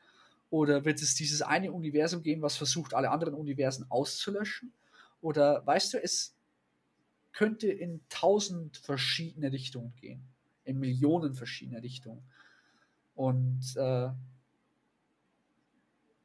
[0.50, 4.72] Oder wird es dieses eine Universum geben, was versucht, alle anderen Universen auszulöschen?
[5.20, 6.36] Oder weißt du, es
[7.34, 10.24] könnte in tausend verschiedene Richtungen gehen.
[10.64, 12.24] In Millionen verschiedene Richtungen.
[13.16, 14.10] Und äh,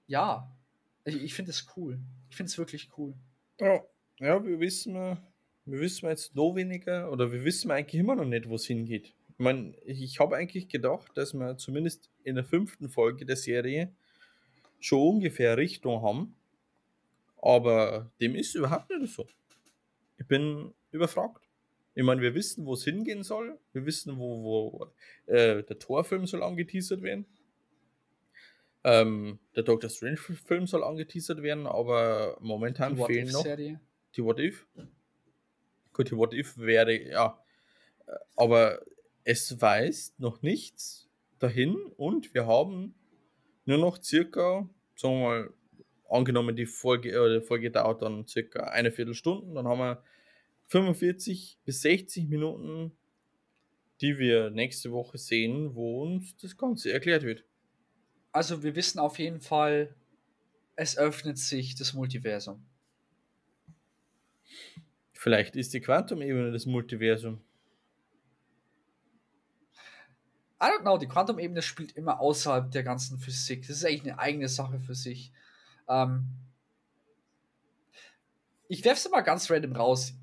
[0.07, 0.51] ja,
[1.05, 1.99] ich, ich finde es cool.
[2.28, 3.14] Ich finde es wirklich cool.
[3.61, 3.80] Ja,
[4.18, 4.95] ja wir wissen,
[5.64, 9.14] wir wissen jetzt noch weniger oder wir wissen eigentlich immer noch nicht, wo es hingeht.
[9.28, 13.95] Ich meine, ich habe eigentlich gedacht, dass wir zumindest in der fünften Folge der Serie
[14.80, 16.34] schon ungefähr Richtung haben,
[17.41, 19.26] aber dem ist überhaupt nicht so.
[20.18, 21.49] Ich bin überfragt.
[21.95, 23.59] Ich meine, wir wissen, wo es hingehen soll.
[23.72, 24.93] Wir wissen, wo, wo
[25.26, 27.26] äh, der Torfilm soll angeteasert werden.
[28.82, 34.66] Ähm, der Doctor Strange-Film soll angeteasert werden, aber momentan Die fehlen noch die What If.
[35.93, 37.38] Gut, die What If wäre, ja.
[38.36, 38.80] Aber
[39.24, 42.95] es weist noch nichts dahin und wir haben
[43.66, 45.55] nur noch circa, sagen wir mal,
[46.09, 50.03] angenommen die Folge, äh, die Folge dauert dann circa eine Viertelstunde, dann haben wir
[50.70, 52.96] 45 bis 60 Minuten,
[54.00, 57.44] die wir nächste Woche sehen, wo uns das Ganze erklärt wird.
[58.30, 59.96] Also wir wissen auf jeden Fall,
[60.76, 62.64] es öffnet sich das Multiversum.
[65.12, 67.42] Vielleicht ist die Quantum-Ebene das Multiversum.
[70.62, 73.66] I don't know, die Quantum-Ebene spielt immer außerhalb der ganzen Physik.
[73.66, 75.32] Das ist eigentlich eine eigene Sache für sich.
[75.88, 76.28] Ähm
[78.68, 80.14] ich werfe es mal ganz random raus.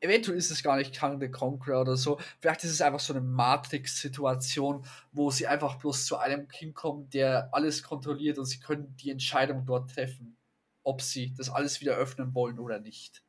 [0.00, 2.18] Eventuell ist es gar nicht Kang the Conqueror oder so.
[2.40, 7.54] Vielleicht ist es einfach so eine Matrix-Situation, wo sie einfach bloß zu einem hinkommen, der
[7.54, 10.36] alles kontrolliert und sie können die Entscheidung dort treffen.
[10.84, 13.22] ob sie das alles wieder öffnen wollen oder nicht.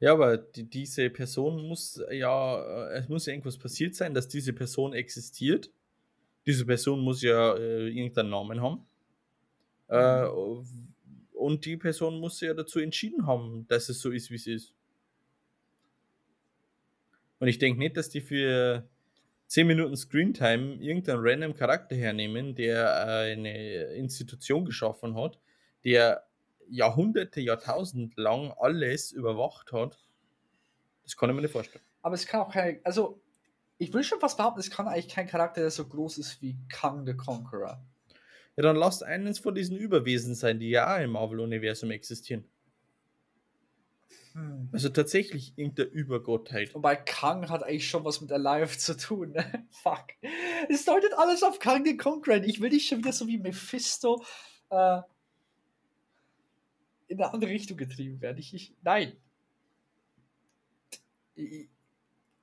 [0.00, 4.28] Ja, aber die, diese Person muss ja, äh, es muss ja irgendwas passiert sein, dass
[4.28, 5.70] diese Person existiert.
[6.46, 8.86] Diese Person muss ja äh, irgendeinen Namen haben.
[9.88, 10.26] Äh,
[11.34, 14.75] und die Person muss ja dazu entschieden haben, dass es so ist, wie es ist.
[17.38, 18.88] Und ich denke nicht, dass die für
[19.48, 25.38] 10 Minuten Screentime irgendeinen random Charakter hernehmen, der eine Institution geschaffen hat,
[25.84, 26.26] der
[26.68, 29.98] Jahrhunderte, Jahrtausend lang alles überwacht hat.
[31.04, 31.84] Das kann ich mir nicht vorstellen.
[32.02, 33.20] Aber es kann auch kein, also
[33.78, 36.56] ich will schon fast behaupten, es kann eigentlich kein Charakter, der so groß ist wie
[36.68, 37.84] Kang the Conqueror.
[38.56, 42.44] Ja, dann lasst eines von diesen Überwesen sein, die ja im Marvel-Universum existieren.
[44.36, 44.68] Hm.
[44.70, 46.74] Also tatsächlich irgendeine Übergottheit.
[46.74, 49.32] Wobei Kang hat eigentlich schon was mit Alive zu tun.
[49.32, 49.66] Ne?
[49.70, 50.08] Fuck.
[50.68, 52.42] Es deutet alles auf Kang den Conqueror.
[52.44, 54.22] Ich will nicht schon wieder so wie Mephisto
[54.68, 55.00] äh,
[57.08, 58.36] in eine andere Richtung getrieben werden.
[58.36, 59.16] Ich, ich nein.
[61.34, 61.70] Ich,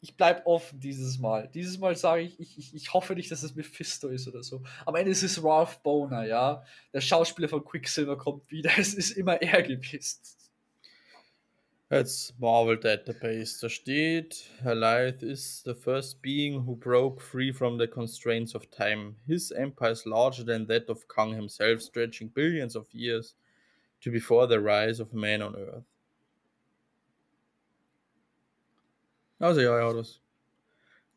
[0.02, 1.48] ich bleibe offen dieses Mal.
[1.54, 4.64] Dieses Mal sage ich, ich, ich, ich hoffe nicht, dass es Mephisto ist oder so.
[4.88, 6.66] Am Ende ist es Ralph Boner, ja.
[6.92, 8.72] Der Schauspieler von Quicksilver kommt wieder.
[8.80, 10.20] Es ist immer er gewesen.
[11.94, 13.60] Jetzt Marvel Database.
[13.60, 19.16] Da steht, Goliath is the first being who broke free from the constraints of time.
[19.28, 23.36] His empire is larger than that of Kang himself, stretching billions of years
[24.02, 25.84] to before the rise of man on earth.
[29.40, 30.20] Also ja, ja, das.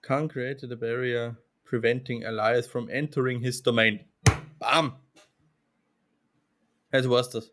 [0.03, 4.01] Khan created a barrier preventing Elias from entering his domain.
[4.59, 4.93] Bam!
[6.93, 7.51] Also war's das.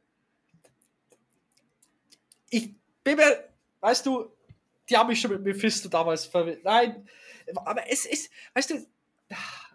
[2.50, 3.50] Ich mir,
[3.82, 4.32] weißt du,
[4.90, 6.64] die haben mich schon mit Mephisto damals verwendet.
[6.64, 7.08] Nein,
[7.56, 8.86] aber es ist, weißt du,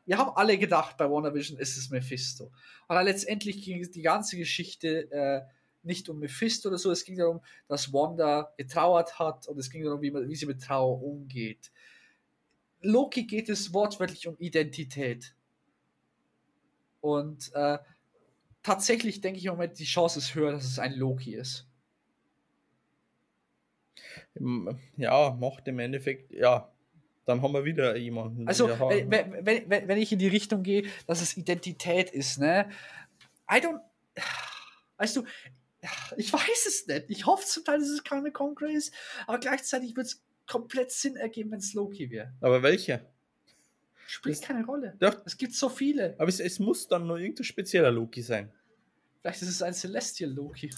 [0.06, 2.50] wir haben alle gedacht bei WandaVision, ist es Mephisto.
[2.86, 5.42] Aber letztendlich ging die ganze Geschichte äh,
[5.82, 9.84] nicht um Mephisto oder so, es ging darum, dass Wanda getrauert hat und es ging
[9.84, 11.70] darum, wie, man, wie sie mit Trauer umgeht.
[12.80, 15.34] Loki geht es wortwörtlich um Identität.
[17.00, 17.78] Und äh,
[18.62, 21.67] tatsächlich denke ich im Moment, die Chance ist höher, dass es ein Loki ist.
[24.96, 26.72] Ja, macht im Endeffekt, ja,
[27.24, 28.48] dann haben wir wieder jemanden.
[28.48, 32.70] Also, wenn, wenn, wenn, ich in die Richtung gehe, dass es Identität ist, ne?
[33.50, 33.80] I don't.
[34.96, 35.24] Weißt du,
[36.16, 37.04] ich weiß es nicht.
[37.08, 38.32] Ich hoffe zum Teil, dass es keine
[38.74, 38.92] ist,
[39.26, 42.32] aber gleichzeitig wird es komplett Sinn ergeben, wenn es Loki wäre.
[42.40, 43.00] Aber welcher?
[44.06, 44.96] Spielt das, keine Rolle.
[44.98, 45.20] Doch.
[45.26, 46.14] Es gibt so viele.
[46.18, 48.50] Aber es, es muss dann nur irgendein spezieller Loki sein.
[49.20, 50.70] Vielleicht ist es ein Celestial Loki.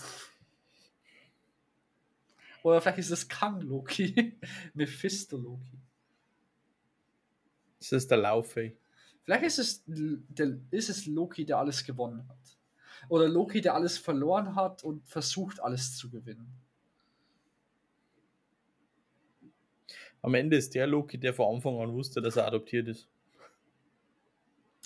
[2.62, 4.38] Oder vielleicht ist es Kang Loki.
[4.74, 5.78] Mephisto Loki.
[7.78, 8.72] Ist der Laufe.
[9.22, 12.58] Vielleicht ist es, der, ist es Loki, der alles gewonnen hat.
[13.08, 16.52] Oder Loki, der alles verloren hat und versucht, alles zu gewinnen.
[20.22, 23.08] Am Ende ist der Loki, der von Anfang an wusste, dass er adoptiert ist.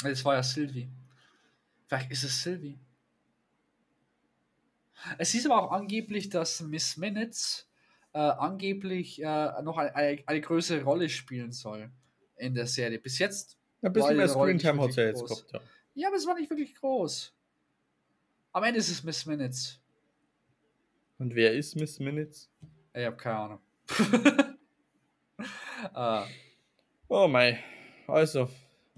[0.04, 0.88] Es war ja Sylvie.
[1.86, 2.78] Vielleicht ist es Sylvie.
[5.18, 7.68] Es hieß aber auch angeblich, dass Miss Minutes
[8.12, 11.90] äh, angeblich äh, noch eine, eine, eine, größere Rolle spielen soll
[12.36, 12.98] in der Serie.
[12.98, 13.58] Bis jetzt.
[13.82, 15.60] Ein bisschen mehr Screentime hat sie ja jetzt gehabt, ja.
[15.94, 17.34] Ja, aber es war nicht wirklich groß.
[18.52, 19.80] Am Ende ist es Miss Minutes.
[21.18, 22.50] Und wer ist Miss Minutes?
[22.92, 23.60] Ich habe keine Ahnung.
[25.94, 26.22] uh.
[27.06, 27.58] Oh mein.
[28.06, 28.48] Also,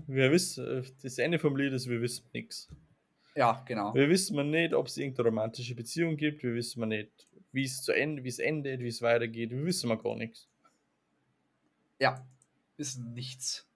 [0.07, 2.69] wir wissen, das Ende vom Lied ist, wir wissen nichts.
[3.37, 3.95] Ja, genau.
[3.95, 6.43] Wir wissen nicht, ob es irgendeine romantische Beziehung gibt.
[6.43, 7.11] Wir wissen nicht,
[7.53, 9.51] wie es zu Ende, wie es endet, wie es weitergeht.
[9.51, 10.49] Wir wissen mal gar nichts.
[11.99, 12.27] Ja,
[12.79, 13.69] wissen nichts.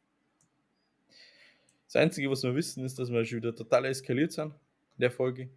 [1.85, 4.55] Das Einzige, was wir wissen, ist, dass wir schon wieder total eskaliert sind
[4.97, 5.51] in der Folge.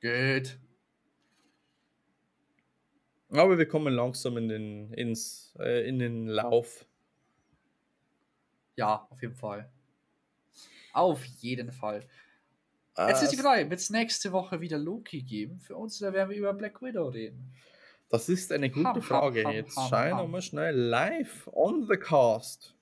[0.00, 0.58] Geht.
[3.30, 6.86] Aber wir kommen langsam in den, ins, äh, in den Lauf.
[8.76, 9.70] Ja, auf jeden Fall.
[10.92, 12.06] Auf jeden Fall.
[12.96, 16.12] Äh, Jetzt ist die Frage, wird es nächste Woche wieder Loki geben für uns oder
[16.12, 17.52] werden wir über Black Widow reden?
[18.10, 19.44] Das ist eine gute ham, Frage.
[19.44, 22.76] Ham, Jetzt ham, schauen wir mal schnell live on the cast.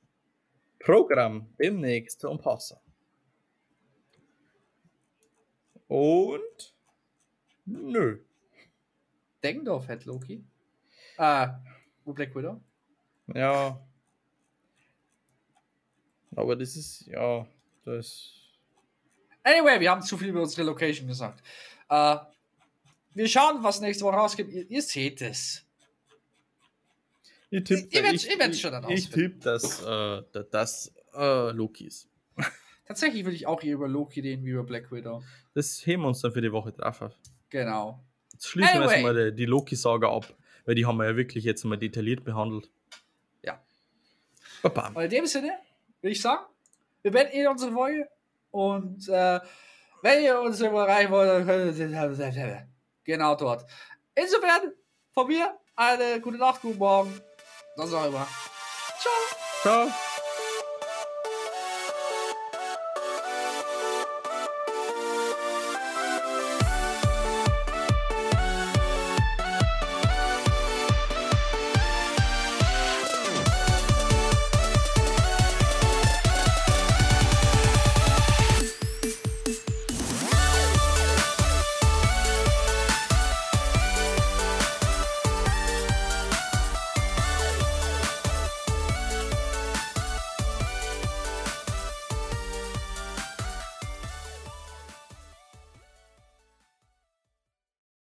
[0.81, 2.79] Programm demnächst um Passen.
[5.87, 6.75] Und
[7.67, 8.19] nö.
[9.43, 10.45] Deggendorf hat Loki.
[11.17, 11.61] Ah,
[12.05, 12.61] wo Black Widow?
[13.35, 13.81] Ja.
[16.35, 17.47] Aber das ist, ja,
[17.97, 18.35] das.
[19.43, 21.43] Anyway, wir haben zu viel über unsere Location gesagt.
[21.91, 22.17] Uh,
[23.15, 24.53] wir schauen, was nächste Woche rausgibt.
[24.53, 25.65] Ihr, ihr seht es.
[27.51, 32.09] Ich tippe, ich, ich, ich, ich, ich tippe, dass äh, das äh, Loki ist.
[32.87, 35.23] Tatsächlich würde ich auch hier über Loki reden wie über Black Widow.
[35.55, 37.13] Das heben wir uns dann für die Woche drauf auf.
[37.49, 38.05] Genau.
[38.33, 38.93] Jetzt schließen wir Anyway.
[38.93, 40.33] erstmal die, die Loki-Saga ab,
[40.65, 42.71] weil die haben wir ja wirklich jetzt mal detailliert behandelt.
[43.43, 43.61] Ja.
[44.63, 44.93] Baba.
[44.95, 45.53] Und in dem Sinne
[46.01, 46.45] würde ich sagen,
[47.03, 48.09] wir beenden hier unsere Folge
[48.51, 49.41] und äh,
[50.03, 52.69] wenn ihr uns überreichen wollt, dann könnt ihr
[53.05, 53.67] genau dort.
[54.15, 54.73] Insofern
[55.13, 57.21] von mir eine gute Nacht, guten Morgen,
[57.77, 58.27] was auch immer.
[58.99, 59.13] Ciao.
[59.63, 60.10] Ciao.